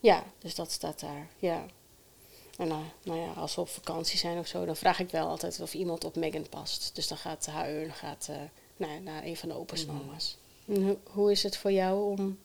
[0.00, 1.26] ja, dus dat staat daar.
[1.38, 1.66] Ja.
[2.58, 5.28] En nou, nou ja, als we op vakantie zijn of zo, dan vraag ik wel
[5.28, 6.90] altijd of iemand op Megan past.
[6.94, 8.36] Dus dan gaat haar urn gaat, uh,
[8.76, 9.86] naar, naar een van de opa's
[10.64, 10.96] mm.
[11.12, 12.38] Hoe, is het voor jou om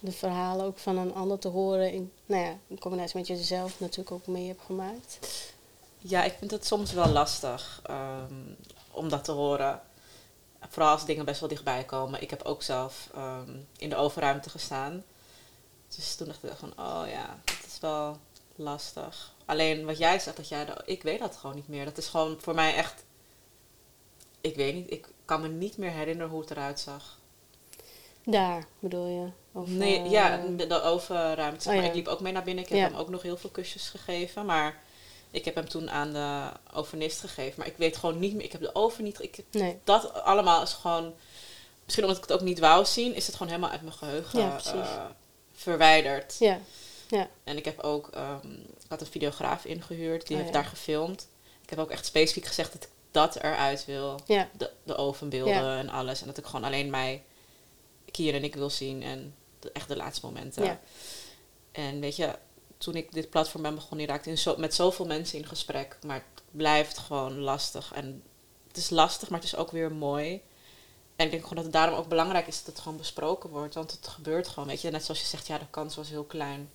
[0.00, 3.80] de verhalen ook van een ander te horen, in, nou ja, in combinatie met jezelf
[3.80, 5.18] natuurlijk ook mee hebt gemaakt?
[5.98, 8.56] Ja, ik vind het soms wel lastig um,
[8.90, 9.80] om dat te horen.
[10.68, 12.22] Vooral als dingen best wel dichtbij komen.
[12.22, 15.04] Ik heb ook zelf um, in de overruimte gestaan.
[15.96, 18.18] Dus toen dacht ik van, oh ja, dat is wel
[18.56, 19.36] lastig.
[19.48, 21.84] Alleen wat jij zegt, dat jij de, ik weet dat gewoon niet meer.
[21.84, 23.04] Dat is gewoon voor mij echt.
[24.40, 27.18] Ik weet niet, ik kan me niet meer herinneren hoe het eruit zag.
[28.24, 29.30] Daar bedoel je?
[29.52, 31.68] Of, nee, uh, ja, de overruimte.
[31.68, 31.82] Oh, ja.
[31.82, 32.64] Ik liep ook mee naar binnen.
[32.64, 32.84] Ik heb ja.
[32.84, 34.46] hem ook nog heel veel kusjes gegeven.
[34.46, 34.80] Maar
[35.30, 37.54] ik heb hem toen aan de overnist gegeven.
[37.58, 38.44] Maar ik weet gewoon niet meer.
[38.44, 39.22] Ik heb de oven niet.
[39.22, 39.78] Ik, nee.
[39.84, 41.14] Dat allemaal is gewoon.
[41.84, 44.38] Misschien omdat ik het ook niet wou zien, is het gewoon helemaal uit mijn geheugen
[44.38, 45.04] ja, uh,
[45.52, 46.36] verwijderd.
[46.38, 46.60] Ja.
[47.08, 47.28] Ja.
[47.44, 50.60] En ik heb ook, um, ik had een videograaf ingehuurd, die oh, heeft ja.
[50.60, 51.28] daar gefilmd.
[51.62, 54.20] Ik heb ook echt specifiek gezegd dat ik dat eruit wil.
[54.26, 54.48] Ja.
[54.56, 55.78] De, de ovenbeelden ja.
[55.78, 56.20] en alles.
[56.20, 57.24] En dat ik gewoon alleen mij,
[58.10, 59.02] Kier en ik wil zien.
[59.02, 60.64] En de, echt de laatste momenten.
[60.64, 60.80] Ja.
[61.72, 62.38] En weet je,
[62.78, 65.98] toen ik dit platform ben begonnen, raakte ik zo, met zoveel mensen in gesprek.
[66.06, 67.92] Maar het blijft gewoon lastig.
[67.92, 68.22] En
[68.68, 70.42] het is lastig, maar het is ook weer mooi.
[71.16, 73.74] En ik denk gewoon dat het daarom ook belangrijk is dat het gewoon besproken wordt.
[73.74, 74.90] Want het gebeurt gewoon, weet je.
[74.90, 76.70] Net zoals je zegt, ja, de kans was heel klein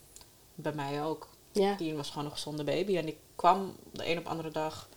[0.55, 1.27] bij mij ook.
[1.51, 1.75] Ja.
[1.75, 2.97] Die was gewoon een gezonde baby.
[2.97, 4.87] En ik kwam de een op andere dag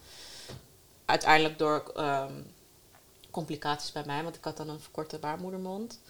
[1.04, 2.54] uiteindelijk door um,
[3.30, 4.22] complicaties bij mij.
[4.22, 6.00] Want ik had dan een verkorte baarmoedermond.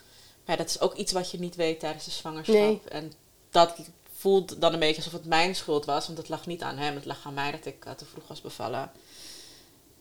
[0.44, 2.56] Maar ja, dat is ook iets wat je niet weet tijdens de zwangerschap.
[2.56, 2.80] Nee.
[2.88, 3.12] En
[3.50, 3.76] dat
[4.12, 6.06] voelt dan een beetje alsof het mijn schuld was.
[6.06, 6.94] Want het lag niet aan hem.
[6.94, 8.90] Het lag aan mij dat ik uh, te vroeg was bevallen.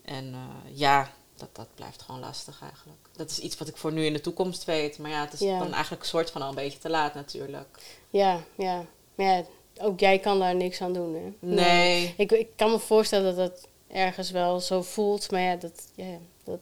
[0.01, 2.99] En uh, ja, dat, dat blijft gewoon lastig eigenlijk.
[3.11, 4.97] Dat is iets wat ik voor nu in de toekomst weet.
[4.97, 5.59] Maar ja, het is Ja.
[5.59, 7.99] dan eigenlijk een soort van al een beetje te laat natuurlijk.
[8.09, 8.85] Ja, ja.
[9.15, 9.43] Maar ja,
[9.81, 11.47] ook jij kan daar niks aan doen, hè?
[11.49, 12.13] Nee.
[12.17, 15.31] Ik, ik kan me voorstellen dat dat ergens wel zo voelt.
[15.31, 16.59] Maar ja, dat, ja, dat,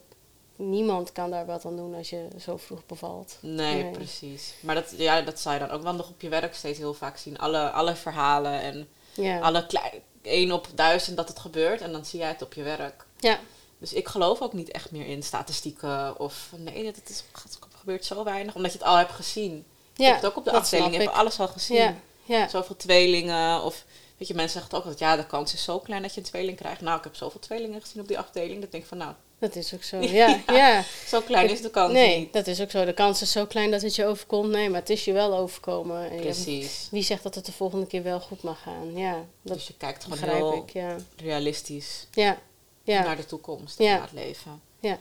[0.55, 3.37] niemand kan daar wat aan doen als je zo vroeg bevalt.
[3.39, 3.91] Nee, Nee.
[3.91, 4.53] precies.
[4.59, 6.93] Maar dat, ja, dat zou je dan ook wel nog op je werk steeds heel
[6.93, 7.37] vaak zien.
[7.39, 9.39] Alle, alle verhalen en Ja.
[9.39, 11.81] alle klei- één op duizend dat het gebeurt.
[11.81, 13.05] En dan zie jij het op je werk.
[13.19, 13.39] Ja.
[13.77, 18.05] Dus ik geloof ook niet echt meer in statistieken of nee, dat is, het gebeurt
[18.05, 18.55] zo weinig.
[18.55, 19.65] Omdat je het al hebt gezien.
[19.95, 21.77] Ja, je hebt het ook op de afdeling, je hebt alles al gezien.
[21.77, 22.47] Ja, Ja.
[22.47, 23.63] Zoveel tweelingen.
[23.63, 23.85] Of
[24.17, 26.25] weet je, mensen zeggen ook dat ja, de kans is zo klein dat je een
[26.25, 26.81] tweeling krijgt.
[26.81, 28.61] Nou, ik heb zoveel tweelingen gezien op die afdeling.
[28.61, 29.13] Dat denk ik van nou.
[29.39, 29.99] Dat is ook zo.
[30.21, 30.83] Ja, ja.
[31.07, 32.33] Zo klein is de kans nee, niet.
[32.33, 32.85] dat is ook zo.
[32.85, 34.49] De kans is zo klein dat het je overkomt.
[34.49, 36.11] Nee, maar het is je wel overkomen.
[36.11, 36.87] En Precies.
[36.91, 38.97] wie zegt dat het de volgende keer wel goed mag gaan?
[38.97, 40.95] Ja, dat dus je kijkt gewoon heel ik, ja.
[41.17, 42.37] realistisch ja.
[42.83, 43.03] Ja.
[43.03, 44.61] naar de toekomst en naar het leven.
[44.79, 44.97] Ja.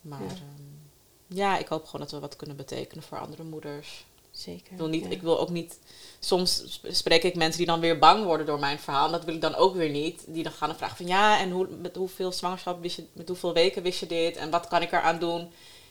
[0.00, 0.26] Maar ja.
[0.26, 4.04] Ehm, ja, ik hoop gewoon dat we wat kunnen betekenen voor andere moeders.
[4.38, 4.72] Zeker.
[4.72, 5.78] Ik wil, niet, ik wil ook niet.
[6.18, 9.06] Soms spreek ik mensen die dan weer bang worden door mijn verhaal.
[9.06, 10.24] En dat wil ik dan ook weer niet.
[10.26, 13.52] Die dan gaan vragen van ja, en hoe, met hoeveel zwangerschap wist je, met hoeveel
[13.52, 14.36] weken wist je dit?
[14.36, 15.50] En wat kan ik eraan doen?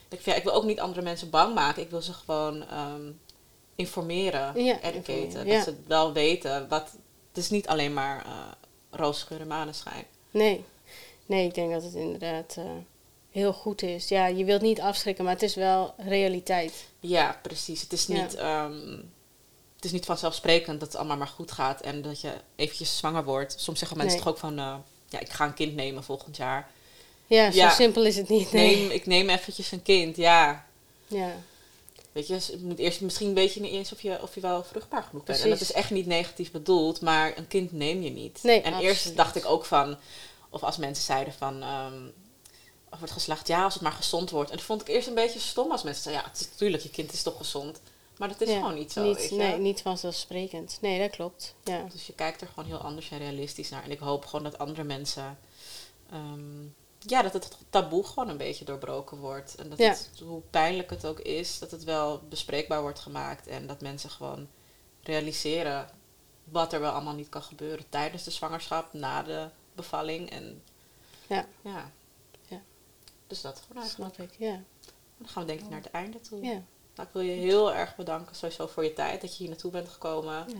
[0.09, 1.81] Ik, ja, ik wil ook niet andere mensen bang maken.
[1.81, 3.19] Ik wil ze gewoon um,
[3.75, 5.47] informeren, ja, educaten.
[5.47, 6.67] Dat ze wel weten.
[6.67, 6.91] Wat,
[7.27, 8.31] het is niet alleen maar uh,
[8.89, 10.05] roosgeur en maneschijn.
[10.31, 10.63] Nee.
[11.25, 12.55] nee, ik denk dat het inderdaad.
[12.59, 12.65] Uh,
[13.31, 14.07] heel goed is.
[14.07, 16.85] Ja, je wilt niet afschrikken, maar het is wel realiteit.
[16.99, 17.81] Ja, precies.
[17.81, 18.89] Het is niet, ehm,
[19.75, 23.23] het is niet vanzelfsprekend dat het allemaal maar goed gaat en dat je eventjes zwanger
[23.23, 23.55] wordt.
[23.59, 24.75] Soms zeggen mensen toch ook van, uh,
[25.09, 26.69] ja, ik ga een kind nemen volgend jaar.
[27.27, 28.51] Ja, zo simpel is het niet.
[28.51, 28.75] Nee.
[28.75, 30.65] Neem, ik neem eventjes een kind, ja.
[31.07, 31.35] Ja.
[32.11, 34.63] Weet je, je moet eerst misschien weet je niet eens of je, of je wel
[34.63, 35.41] vruchtbaar genoeg bent.
[35.41, 38.39] En dat is echt niet negatief bedoeld, maar een kind neem je niet.
[38.43, 39.97] Nee, en eerst dacht ik ook van,
[40.49, 41.93] of als mensen zeiden van, ehm,
[42.89, 44.49] of wordt geslacht, ja, als het maar gezond wordt.
[44.49, 46.83] En dat vond ik eerst een beetje stom als mensen zeiden, ja, het is, natuurlijk,
[46.83, 47.79] je kind is toch gezond.
[48.17, 49.03] Maar dat is gewoon niet zo.
[49.03, 50.77] Niet, nee, niet vanzelfsprekend.
[50.81, 51.55] Nee, dat klopt.
[51.63, 51.87] Ja.
[51.91, 53.83] Dus je kijkt er gewoon heel anders en realistisch naar.
[53.83, 55.39] En ik hoop gewoon dat andere mensen.
[56.11, 56.63] Ehm,
[56.99, 59.55] ja, dat het taboe gewoon een beetje doorbroken wordt.
[59.55, 63.47] En dat het, hoe pijnlijk het ook is, dat het wel bespreekbaar wordt gemaakt.
[63.47, 64.47] En dat mensen gewoon
[65.03, 65.89] realiseren
[66.43, 70.29] wat er wel allemaal niet kan gebeuren tijdens de zwangerschap, na de bevalling.
[70.29, 70.63] En
[71.27, 71.45] ja.
[71.61, 71.91] ja.
[73.27, 74.15] Dus dat gewoon eigenlijk.
[74.15, 74.61] Snap ik, ja.
[75.17, 76.43] Dan gaan we denk ik naar het einde toe.
[76.43, 76.61] Ja.
[76.95, 79.71] Nou, ik wil je heel erg bedanken sowieso voor je tijd, dat je hier naartoe
[79.71, 80.45] bent gekomen.
[80.47, 80.55] Ja.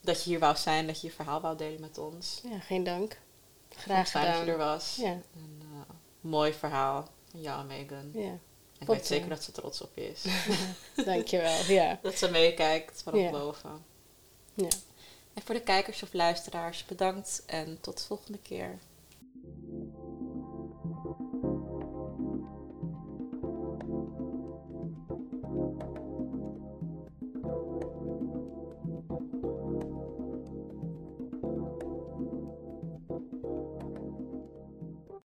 [0.00, 2.40] Dat je hier wou zijn, dat je je verhaal wou delen met ons.
[2.44, 3.18] Ja, geen dank.
[3.68, 4.38] Graag fijn gedaan.
[4.38, 4.96] dat je er was.
[4.96, 5.10] Ja.
[5.10, 5.80] Een uh,
[6.20, 8.10] mooi verhaal van jou en Megan.
[8.12, 8.38] Ja.
[8.78, 10.24] Ik weet zeker dat ze trots op je is.
[11.04, 11.98] Dankjewel, ja.
[12.02, 13.30] Dat ze meekijkt vanaf ja.
[13.30, 13.84] boven.
[14.54, 14.68] Ja.
[15.34, 18.78] En voor de kijkers of luisteraars, bedankt en tot de volgende keer.